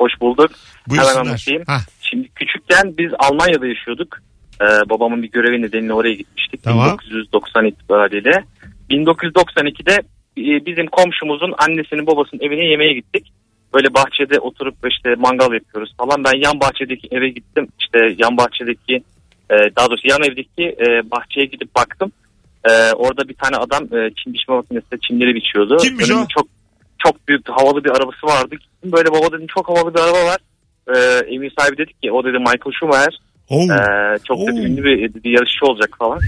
Hoş 0.00 0.12
bulduk. 0.20 0.50
Buyursunlar. 0.88 1.16
Hemen 1.16 1.28
anlatayım. 1.30 1.62
Hah, 1.66 1.80
Şimdi 2.10 2.28
küçükken 2.34 2.94
biz 2.98 3.12
Almanya'da 3.18 3.66
yaşıyorduk. 3.66 4.18
Ee, 4.62 4.90
babamın 4.90 5.22
bir 5.22 5.30
görevi 5.30 5.62
nedeniyle 5.62 5.92
oraya 5.92 6.14
gitmiştik. 6.14 6.62
Tamam. 6.62 6.96
1990 7.10 7.64
itibariyle. 7.64 8.44
1992'de 8.90 9.92
e, 10.38 10.66
bizim 10.66 10.86
komşumuzun 10.86 11.54
annesinin 11.58 12.06
babasının 12.06 12.40
evine 12.40 12.64
yemeğe 12.64 12.92
gittik. 12.92 13.32
Böyle 13.74 13.94
bahçede 13.94 14.40
oturup 14.40 14.74
işte 14.90 15.14
mangal 15.14 15.52
yapıyoruz 15.52 15.94
falan. 15.98 16.24
Ben 16.24 16.42
yan 16.44 16.60
bahçedeki 16.60 17.08
eve 17.10 17.28
gittim. 17.28 17.68
İşte 17.80 17.98
yan 18.18 18.36
bahçedeki 18.36 18.94
e, 19.50 19.54
daha 19.76 19.90
doğrusu 19.90 20.08
yan 20.08 20.22
evdeki 20.22 20.76
e, 20.86 21.10
bahçeye 21.10 21.46
gidip 21.46 21.74
baktım. 21.74 22.12
Orada 22.94 23.28
bir 23.28 23.34
tane 23.34 23.56
adam 23.56 23.88
çim 23.88 24.32
biçme 24.32 24.54
makinesinde 24.54 25.00
çimleri 25.06 25.34
biçiyordu. 25.34 25.76
Kimmiş 25.76 26.10
Önünde 26.10 26.22
o? 26.22 26.26
Çok 26.28 26.46
çok 26.98 27.28
büyük 27.28 27.48
havalı 27.48 27.84
bir 27.84 27.90
arabası 27.90 28.26
vardı. 28.26 28.56
Böyle 28.84 29.08
baba 29.10 29.32
dedim 29.32 29.46
çok 29.54 29.68
havalı 29.68 29.94
bir 29.94 30.00
araba 30.00 30.24
var. 30.24 30.38
Evin 31.26 31.52
sahibi 31.58 31.78
dedik 31.78 32.02
ki 32.02 32.12
o 32.12 32.24
dedi 32.24 32.38
Michael 32.38 32.72
Schumacher. 32.78 33.18
Oo. 33.48 33.62
Ee, 33.62 34.18
çok 34.28 34.38
dedi, 34.38 34.60
ünlü 34.60 34.84
bir, 34.84 35.14
bir 35.24 35.30
yarışçı 35.30 35.66
olacak 35.66 35.90
falan. 35.98 36.20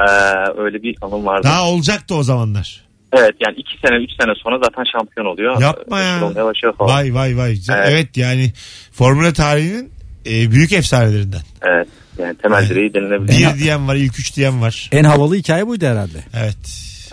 Ee, 0.00 0.60
öyle 0.60 0.82
bir 0.82 0.96
anım 1.02 1.26
vardı. 1.26 1.46
Daha 1.46 1.70
olacaktı 1.70 2.14
o 2.14 2.22
zamanlar. 2.22 2.86
Evet 3.12 3.34
yani 3.46 3.54
iki 3.56 3.78
sene 3.86 3.96
üç 3.96 4.10
sene 4.20 4.32
sonra 4.36 4.58
zaten 4.64 4.84
şampiyon 4.92 5.26
oluyor. 5.26 5.60
Yapma 5.60 6.00
ya. 6.00 6.24
Olmaya 6.24 6.44
başlıyor 6.44 6.74
falan. 6.76 6.96
Vay 6.96 7.14
vay 7.14 7.36
vay. 7.36 7.50
Evet, 7.50 7.86
Evet. 7.88 8.16
yani 8.16 8.52
Formula 8.92 9.32
tarihinin 9.32 9.90
e, 10.26 10.50
büyük 10.50 10.72
efsanelerinden. 10.72 11.40
Evet 11.62 11.88
yani 12.18 12.36
temel 12.36 12.68
direği 12.68 12.94
denilebilir. 12.94 13.28
Bir 13.28 13.58
diyen 13.58 13.88
var, 13.88 13.94
ilk 13.96 14.18
üç 14.18 14.36
diyen 14.36 14.62
var. 14.62 14.88
En 14.92 15.04
havalı 15.04 15.34
hikaye 15.34 15.66
buydu 15.66 15.86
herhalde. 15.86 16.18
Evet. 16.42 16.56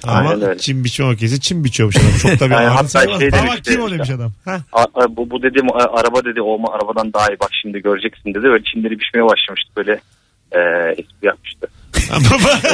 Ama 0.08 0.30
Aynen 0.30 0.50
öyle. 0.50 0.60
çim 0.60 0.84
biçme 0.84 1.06
makinesi 1.06 1.40
çim 1.42 1.64
biçiyormuş 1.64 1.96
adam. 1.98 2.18
Çok 2.22 2.40
da 2.40 2.46
bir 2.46 2.52
Yani 2.56 2.68
hatta 2.68 3.02
şey 3.04 3.14
Ama 3.14 3.20
demişti 3.22 3.72
kim 3.72 3.82
o 3.82 3.92
demiş 3.92 4.10
adam. 4.10 4.32
Ha? 4.46 4.62
A- 4.74 4.82
a- 5.04 5.16
bu, 5.18 5.30
bu 5.30 5.44
dedim 5.44 5.68
a- 5.74 6.00
araba 6.00 6.26
dedi 6.26 6.42
olma 6.42 6.74
arabadan 6.74 7.14
daha 7.14 7.28
iyi 7.28 7.38
bak 7.40 7.50
şimdi 7.62 7.82
göreceksin 7.82 8.30
dedi. 8.34 8.44
Böyle 8.44 8.64
çimleri 8.64 9.00
biçmeye 9.00 9.24
başlamıştı 9.26 9.70
böyle 9.78 9.92
e, 10.52 10.60
espri 10.92 11.28
yapmıştı. 11.28 11.68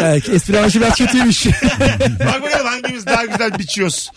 Evet, 0.02 0.30
espri 0.30 0.56
anlayışı 0.58 0.82
biraz 0.82 0.96
kötüymüş. 0.98 1.46
Bak 2.26 2.42
bakalım 2.44 2.66
hangimiz 2.68 3.06
daha 3.06 3.26
güzel 3.26 3.60
biçiyoruz. 3.60 4.12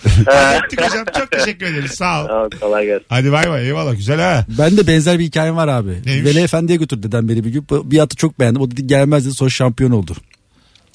Öptük 0.65 0.81
hocam. 0.85 1.05
Çok 1.19 1.31
teşekkür 1.31 1.67
ederiz. 1.67 1.91
Sağ 1.91 2.23
ol. 2.23 2.27
Sağ 2.29 2.43
ol, 2.45 2.51
kolay 2.61 2.87
gelsin. 2.87 3.07
Hadi 3.09 3.33
bay 3.33 3.51
bay. 3.51 3.67
Eyvallah. 3.67 3.97
Güzel 3.97 4.21
ha. 4.21 4.45
ben 4.59 4.77
de 4.77 4.87
benzer 4.87 5.19
bir 5.19 5.25
hikayem 5.25 5.57
var 5.57 5.69
abi. 5.69 5.91
Neymiş? 6.07 6.25
Veli 6.31 6.41
Efendi'ye 6.45 6.79
götürdü 6.79 7.03
dedem 7.03 7.29
beni 7.29 7.45
bir 7.45 7.51
gün. 7.51 7.67
Bir 7.71 7.99
atı 7.99 8.17
çok 8.17 8.41
beğendim. 8.41 8.63
O 8.63 8.71
dedi 8.71 8.87
gelmez 8.87 9.27
dedi 9.27 9.35
sonra 9.35 9.51
şampiyon 9.51 9.91
oldu. 9.91 10.15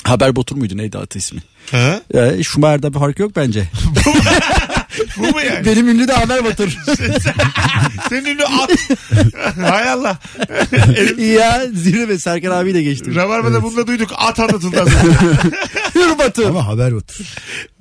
Haber 0.08 0.36
Botur 0.36 0.56
muydu 0.56 0.78
neydi 0.78 0.98
atı 0.98 1.18
ismi? 1.20 1.40
Ha? 1.72 2.02
Ya, 2.14 2.44
Schumacher'da 2.44 2.94
bir 2.94 3.00
fark 3.00 3.20
yok 3.20 3.32
bence. 3.36 3.64
Bu 5.18 5.22
mu 5.22 5.42
yani? 5.42 5.66
Benim 5.66 5.88
ünlü 5.90 6.08
de 6.08 6.14
Haber 6.14 6.46
Botur. 6.46 6.70
Senin 8.10 8.26
ünlü 8.26 8.44
at. 8.46 8.72
Hay 9.72 9.90
Allah. 9.90 10.18
ya 11.18 11.62
zirve 11.74 12.08
ve 12.08 12.20
Serkan 12.20 12.52
abiyle 12.52 12.84
geçtim. 12.84 13.16
Rabarba'da 13.16 13.64
bunu 13.64 13.78
da 13.78 13.88
duyduk. 13.88 14.10
At 14.18 14.40
anlatıldı 14.40 14.82
az 14.82 14.88
önce. 14.88 15.18
Hür 15.96 16.18
Batur. 16.20 16.46
Ama 16.46 16.68
haber 16.68 16.92
otur. 16.92 17.26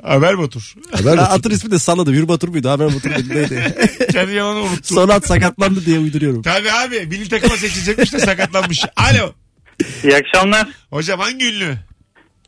Haber 0.03 0.39
Batur. 0.39 0.75
Haber 0.93 1.17
Ya, 1.17 1.25
otur. 1.25 1.35
atın 1.39 1.51
ismi 1.51 1.71
de 1.71 1.79
salladı. 1.79 2.12
Hür 2.12 2.29
Batur 2.29 2.49
muydu? 2.49 2.71
Haber 2.71 2.87
Batur 2.95 3.11
muydu? 3.11 3.29
Neydi? 3.35 3.75
Kendi 4.12 4.33
yalanı 4.33 4.59
unuttu. 4.61 4.95
Sonra 4.95 5.15
at 5.15 5.27
sakatlandı 5.27 5.87
diye 5.87 5.99
uyduruyorum. 5.99 6.43
Tabii 6.43 6.73
abi. 6.73 7.07
Milli 7.07 7.29
takıma 7.29 7.57
seçilecekmiş 7.57 8.12
de 8.12 8.19
sakatlanmış. 8.19 8.85
Alo. 8.97 9.33
İyi 10.05 10.17
akşamlar. 10.17 10.69
Hocam 10.91 11.21
hangi 11.21 11.47
ünlü? 11.47 11.77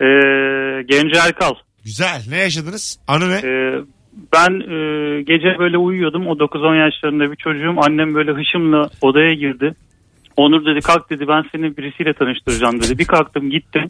Ee, 0.01 0.83
Genco 0.83 1.19
Erkal. 1.19 1.55
Güzel. 1.85 2.23
Ne 2.29 2.37
yaşadınız? 2.37 2.99
Anı 3.09 3.31
ne? 3.31 3.37
Ee, 3.37 3.85
ben 4.33 4.53
e, 4.61 5.23
gece 5.23 5.59
böyle 5.59 5.79
uyuyordum. 5.79 6.27
O 6.27 6.33
9-10 6.33 6.85
yaşlarında 6.85 7.33
bir 7.33 7.37
çocuğum. 7.37 7.75
Annem 7.87 8.15
böyle 8.15 8.33
hışımla 8.33 8.91
odaya 9.01 9.35
girdi. 9.35 9.75
Onur 10.37 10.67
dedi 10.67 10.81
kalk 10.81 11.11
dedi 11.11 11.29
ben 11.29 11.45
seni 11.53 11.77
birisiyle 11.77 12.13
tanıştıracağım 12.13 12.83
dedi. 12.83 12.99
Bir 12.99 13.05
kalktım 13.05 13.51
gittim. 13.51 13.85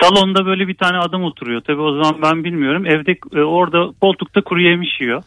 Salonda 0.00 0.46
böyle 0.46 0.68
bir 0.68 0.74
tane 0.74 0.98
adam 0.98 1.22
oturuyor. 1.24 1.60
Tabii 1.60 1.80
o 1.80 2.02
zaman 2.02 2.22
ben 2.22 2.44
bilmiyorum. 2.44 2.86
Evde 2.86 3.12
e, 3.34 3.40
orada 3.40 3.92
koltukta 4.00 4.40
kuru 4.40 4.62
yemiş 4.62 5.00
yiyor. 5.00 5.22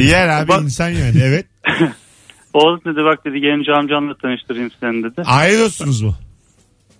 Yer 0.10 0.28
abi 0.28 0.52
insan 0.64 0.88
yani. 0.88 1.20
Evet. 1.22 1.46
O 2.54 2.78
dedi 2.84 3.04
bak 3.04 3.24
dedi 3.24 3.40
genç 3.40 3.68
amcanla 3.68 4.14
tanıştırayım 4.14 4.70
seni 4.80 5.02
dedi. 5.02 5.22
Aile 5.26 5.58
dostunuz 5.58 6.02
mu? 6.02 6.14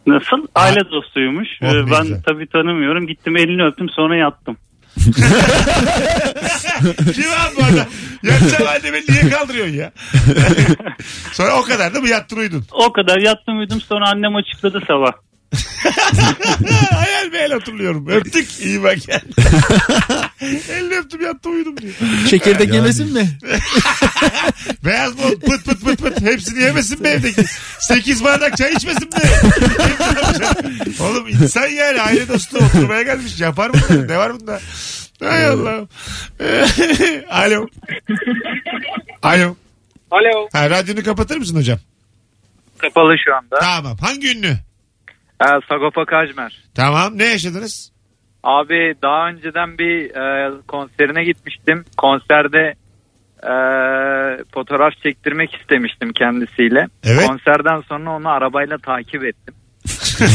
Nasıl? 0.07 0.47
Aile 0.55 0.91
dostuymuş. 0.91 1.49
Oh, 1.63 1.67
Ee, 1.67 1.75
ne 1.87 1.91
ben 1.91 2.03
güzel. 2.03 2.23
tabii 2.27 2.47
tanımıyorum. 2.47 3.07
Gittim 3.07 3.37
elini 3.37 3.65
öptüm 3.65 3.89
sonra 3.89 4.17
yattım. 4.17 4.57
Kim 7.15 7.25
abi 7.31 7.57
bu 7.57 7.63
adam? 7.65 7.87
Yatacağım 8.23 8.67
halde 8.67 8.93
beni 8.93 9.05
niye 9.09 9.31
kaldırıyorsun 9.31 9.75
ya? 9.75 9.93
Sonra 11.33 11.53
o 11.59 11.63
kadar 11.63 11.95
da 11.95 12.01
mı 12.01 12.09
yattın 12.09 12.37
uyudun? 12.37 12.65
O 12.73 12.93
kadar 12.93 13.19
yattım 13.19 13.59
uyudum 13.59 13.81
sonra 13.81 14.09
annem 14.09 14.37
açıkladı 14.37 14.81
sabah. 14.87 15.13
Hayal 16.91 17.31
meyal 17.33 17.51
hatırlıyorum. 17.51 18.09
Öptük. 18.09 18.61
İyi 18.61 18.83
bak 18.83 19.09
yani. 19.09 19.23
Elini 20.71 20.95
öptüm 20.97 21.25
yattım 21.25 21.53
uyudum 21.53 21.77
diyor. 21.77 21.95
Çekirdek 22.31 22.75
yemesin 22.75 23.13
mi? 23.13 23.29
Beyaz 24.85 25.17
mont 25.19 25.41
pıt 25.41 25.65
pıt 25.65 25.85
pıt 25.85 26.03
pıt. 26.03 26.21
Hepsini 26.21 26.63
yemesin 26.63 27.03
mi 27.03 27.09
evdeki? 27.09 27.45
Sekiz 27.79 28.25
bardak 28.25 28.57
çay 28.57 28.73
içmesin 28.73 29.09
mi? 29.09 29.31
Oğlum 31.01 31.29
insan 31.29 31.67
yani 31.67 32.01
aile 32.01 32.29
dostu 32.29 32.59
oturmaya 32.59 33.03
gelmiş. 33.03 33.41
Yapar 33.41 33.71
mı? 33.71 33.77
Ne 34.09 34.19
var 34.19 34.41
bunda? 34.41 34.61
Hay 35.21 35.47
Allah'ım. 35.47 35.89
Alo. 37.31 37.67
Alo. 39.23 39.57
Alo. 40.11 40.49
Ha, 40.53 40.71
radyonu 40.71 41.03
kapatır 41.03 41.37
mısın 41.37 41.57
hocam? 41.57 41.79
Kapalı 42.79 43.15
şu 43.25 43.35
anda. 43.35 43.59
Tamam. 43.61 43.97
Hangi 44.01 44.37
ünlü? 44.37 44.57
Ee, 45.43 45.47
Sagopa 45.69 46.05
Kajmer. 46.05 46.65
Tamam. 46.75 47.19
Ne 47.19 47.25
yaşadınız? 47.25 47.93
Abi 48.43 48.95
daha 49.03 49.29
önceden 49.29 49.79
bir 49.79 50.17
e, 50.17 50.53
konserine 50.69 51.25
gitmiştim. 51.25 51.85
Konserde 51.97 52.75
e, 53.43 53.55
fotoğraf 54.55 54.93
çektirmek 55.03 55.55
istemiştim 55.55 56.13
kendisiyle. 56.13 56.87
Evet. 57.05 57.27
Konserden 57.27 57.81
sonra 57.81 58.11
onu 58.17 58.29
arabayla 58.29 58.79
takip 58.79 59.25
ettim. 59.25 59.55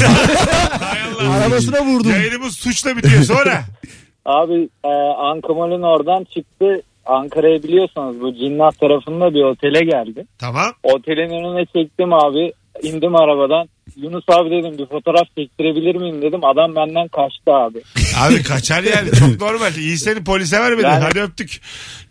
Arabasına 1.19 1.85
vurdum. 1.85 2.11
Yayınımız 2.11 2.57
suçla 2.57 2.97
bitiyor. 2.97 3.23
Sonra. 3.23 3.61
Abi 4.25 4.69
e, 4.83 4.87
Ankamal'in 5.17 5.81
oradan 5.81 6.23
çıktı. 6.23 6.81
Ankara'yı 7.05 7.63
biliyorsanız 7.63 8.21
bu 8.21 8.33
Cinnah 8.33 8.71
tarafında 8.71 9.33
bir 9.33 9.43
otele 9.43 9.83
geldi. 9.83 10.25
Tamam. 10.39 10.71
Otelin 10.83 11.29
önüne 11.29 11.65
çektim 11.65 12.13
abi. 12.13 12.53
İndim 12.83 13.15
arabadan. 13.15 13.67
Yunus 13.95 14.23
abi 14.27 14.49
dedim 14.51 14.77
bir 14.77 14.85
fotoğraf 14.85 15.27
çektirebilir 15.37 15.95
miyim 15.95 16.21
dedim. 16.21 16.43
Adam 16.45 16.75
benden 16.75 17.07
kaçtı 17.07 17.51
abi. 17.51 17.81
Abi 18.19 18.43
kaçar 18.43 18.83
yani 18.83 19.11
çok 19.19 19.41
normal. 19.41 19.75
İyi 19.75 19.97
seni 19.97 20.23
polise 20.23 20.59
vermedi. 20.59 20.83
Yani- 20.85 21.03
Hadi 21.03 21.19
öptük. 21.21 21.61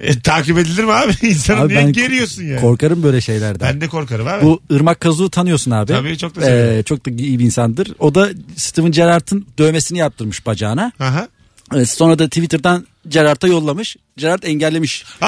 E, 0.00 0.20
takip 0.20 0.58
edilir 0.58 0.84
mi 0.84 0.92
abi? 0.92 1.12
İnsanı 1.26 1.60
Abi 1.60 1.68
niye 1.68 1.78
ben 1.80 1.92
geriyorsun 1.92 2.42
yani? 2.42 2.60
Korkarım 2.60 3.02
böyle 3.02 3.20
şeylerden. 3.20 3.68
Ben 3.68 3.80
de 3.80 3.88
korkarım 3.88 4.28
abi. 4.28 4.44
Bu 4.44 4.60
Irmak 4.70 5.00
Kazu'yu 5.00 5.30
tanıyorsun 5.30 5.70
abi. 5.70 5.92
Tabii, 5.92 6.18
çok 6.18 6.36
da 6.36 6.40
seviyorum. 6.40 6.78
Ee, 6.78 6.82
çok 6.82 7.06
da 7.06 7.10
iyi 7.10 7.38
bir 7.38 7.44
insandır. 7.44 7.88
O 7.98 8.14
da 8.14 8.28
Steven 8.56 8.90
Gerrard'ın 8.92 9.46
dövmesini 9.58 9.98
yaptırmış 9.98 10.46
bacağına. 10.46 10.92
Aha. 11.00 11.28
Ee, 11.76 11.84
Sonra 11.84 12.18
da 12.18 12.26
Twitter'dan 12.28 12.86
Gerrard'a 13.10 13.46
yollamış. 13.46 13.96
Gerrard 14.16 14.42
engellemiş. 14.42 15.04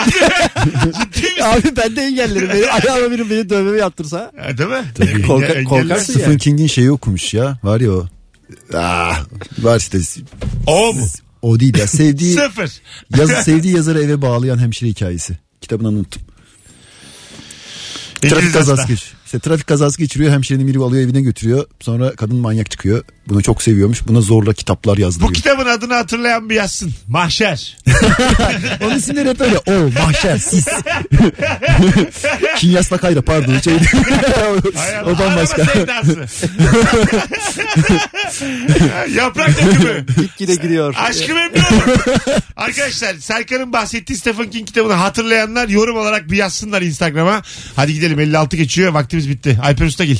Abi 1.42 1.76
ben 1.76 1.96
de 1.96 2.02
engellerim. 2.02 2.48
Beni, 2.48 2.70
ayağıma 2.70 3.10
biri 3.10 3.30
beni 3.30 3.50
dövmemi 3.50 3.78
yaptırsa. 3.78 4.32
Ha, 4.40 4.58
değil 4.58 4.70
mi? 4.70 4.84
Tabii. 4.94 5.22
Korka- 5.22 5.64
korkarsın 5.64 6.12
Stephen 6.12 6.30
yani. 6.30 6.38
King'in 6.38 6.66
şeyi 6.66 6.90
okumuş 6.92 7.34
ya. 7.34 7.58
Var 7.62 7.80
ya 7.80 7.92
o. 7.92 8.06
Ah, 8.74 9.24
var 9.58 9.78
işte. 9.78 9.98
O 10.66 10.92
mu? 10.94 11.06
O 11.42 11.60
değil 11.60 11.78
ya. 11.78 11.86
Sevdiği, 11.86 12.34
Sıfır. 12.34 12.70
yaz, 13.18 13.30
sevdiği 13.30 13.74
yazarı 13.76 14.02
eve 14.02 14.22
bağlayan 14.22 14.58
hemşire 14.58 14.90
hikayesi. 14.90 15.38
Kitabını 15.60 15.88
unuttum. 15.88 16.22
Trafik 18.20 18.36
İngiliz 18.38 18.52
kazası 18.52 18.80
hasta. 18.82 18.92
geç. 18.92 19.12
İşte 19.32 19.48
trafik 19.48 19.66
kazası 19.66 19.98
geçiriyor. 19.98 20.32
Hemşirenin 20.32 20.66
biri 20.66 20.78
alıyor 20.78 21.02
evine 21.02 21.20
götürüyor. 21.20 21.66
Sonra 21.80 22.16
kadın 22.16 22.36
manyak 22.36 22.70
çıkıyor. 22.70 23.04
Bunu 23.28 23.42
çok 23.42 23.62
seviyormuş. 23.62 24.08
Buna 24.08 24.20
zorla 24.20 24.52
kitaplar 24.52 24.96
Bu 24.96 25.00
yazdırıyor. 25.00 25.34
kitabın 25.34 25.66
adını 25.66 25.94
hatırlayan 25.94 26.50
bir 26.50 26.54
yazsın. 26.54 26.94
Mahşer. 27.08 27.78
Onun 28.84 28.96
isimleri 28.96 29.28
hep 29.28 29.40
öyle. 29.40 29.58
O 29.58 29.72
mahşer 30.04 30.38
sis. 30.38 30.66
Kinyasla 32.56 32.98
kayra 32.98 33.22
pardon. 33.22 33.58
Şey, 33.58 33.74
o 35.04 35.18
bambaşka. 35.18 35.62
Yaprak 39.14 39.48
dökümü. 39.48 40.06
Gitgide 40.16 40.54
gidiyor. 40.54 40.94
Aşkı 40.98 41.34
memnun. 41.34 41.62
Arkadaşlar 42.56 43.14
Serkan'ın 43.14 43.72
bahsettiği 43.72 44.18
Stephen 44.18 44.50
King 44.50 44.66
kitabını 44.66 44.92
hatırlayanlar 44.92 45.68
yorum 45.68 45.96
olarak 45.96 46.30
bir 46.30 46.36
yazsınlar 46.36 46.82
Instagram'a. 46.82 47.42
Hadi 47.76 47.94
gidelim 47.94 48.20
56 48.20 48.56
geçiyor 48.56 48.92
vaktimiz 48.92 49.21
bitti. 49.28 49.58
Alper 49.62 49.86
Ustagil. 49.86 50.16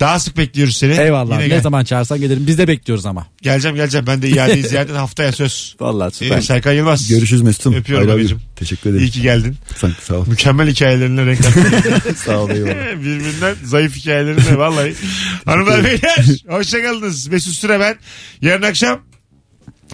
Daha 0.00 0.20
sık 0.20 0.36
bekliyoruz 0.36 0.76
seni. 0.76 0.92
Eyvallah. 1.00 1.34
Yine 1.34 1.44
ne 1.44 1.48
gel. 1.48 1.62
zaman 1.62 1.84
çağırsan 1.84 2.20
gelirim. 2.20 2.46
Biz 2.46 2.58
de 2.58 2.68
bekliyoruz 2.68 3.06
ama. 3.06 3.26
Geleceğim 3.42 3.76
geleceğim 3.76 4.06
ben 4.06 4.22
de 4.22 4.28
iadeyi 4.28 4.62
ziyaretin 4.68 4.94
haftaya 4.94 5.32
söz. 5.32 5.76
Vallahi 5.80 6.14
süper. 6.14 6.38
Ee, 6.38 6.42
Serkan 6.42 6.72
Yılmaz. 6.72 7.08
Görüşürüz 7.08 7.42
Mesut'um. 7.42 7.74
Öpüyorum 7.74 8.08
Hayır 8.08 8.18
abi. 8.18 8.22
babacığım. 8.24 8.42
Teşekkür 8.56 8.90
ederim. 8.90 9.04
İyi 9.04 9.10
ki 9.10 9.22
geldin. 9.22 9.56
Sağ, 9.76 9.90
sağ 10.02 10.14
ol. 10.14 10.26
Mükemmel 10.26 10.70
hikayelerine 10.70 11.26
renk 11.26 11.42
kattın. 11.42 12.14
sağ 12.16 12.38
ol 12.38 12.50
eyvallah. 12.50 12.74
Birbirinden 13.00 13.54
zayıf 13.64 13.96
hikayelerine 13.96 14.58
vallahi. 14.58 14.94
Hanımlar 15.44 15.84
beyler 15.84 16.26
hoşçakalınız. 16.48 17.26
Mesut 17.26 17.54
Süre 17.54 17.80
ben. 17.80 17.96
Yarın 18.42 18.62
akşam 18.62 19.00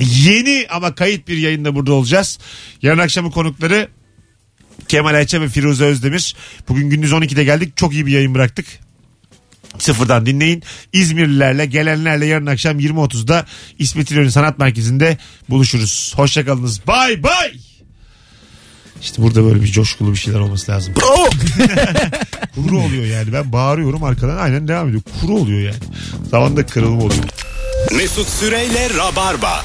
yeni 0.01 0.67
ama 0.71 0.95
kayıt 0.95 1.29
bir 1.29 1.37
yayında 1.37 1.75
burada 1.75 1.93
olacağız. 1.93 2.39
Yarın 2.83 2.99
akşamın 2.99 3.31
konukları 3.31 3.89
Kemal 4.93 5.15
Ayça 5.15 5.41
ve 5.41 5.49
Firuze 5.49 5.85
Özdemir. 5.85 6.37
Bugün 6.69 6.91
gündüz 6.91 7.13
12'de 7.13 7.45
geldik. 7.45 7.77
Çok 7.77 7.93
iyi 7.93 8.07
bir 8.07 8.13
yayın 8.13 8.35
bıraktık. 8.35 8.67
Sıfırdan 9.79 10.27
dinleyin. 10.27 10.63
İzmirlilerle 10.93 11.67
gelenlerle 11.67 12.27
yarın 12.27 12.47
akşam 12.47 12.81
20.30'da 12.81 13.47
İsmet 13.79 14.11
İnönü 14.11 14.31
Sanat 14.31 14.59
Merkezi'nde 14.59 15.19
buluşuruz. 15.49 16.13
Hoşçakalınız. 16.17 16.87
Bay 16.87 17.23
bay. 17.23 17.53
İşte 19.03 19.23
burada 19.23 19.45
böyle 19.45 19.63
bir 19.63 19.67
coşkulu 19.67 20.13
bir 20.13 20.17
şeyler 20.17 20.39
olması 20.39 20.73
lazım. 20.73 20.95
Bravo. 20.97 21.31
Kuru 22.55 22.79
oluyor 22.79 23.05
yani. 23.05 23.33
Ben 23.33 23.53
bağırıyorum 23.53 24.05
arkadan 24.05 24.37
aynen 24.37 24.69
devam 24.69 24.89
ediyor. 24.89 25.03
Kuru 25.21 25.37
oluyor 25.37 25.61
yani. 25.61 25.83
Zamanda 26.31 26.67
kırılma 26.67 27.03
oluyor. 27.03 27.25
Mesut 27.97 28.29
Süreyle 28.29 28.91
Rabarba. 28.91 29.65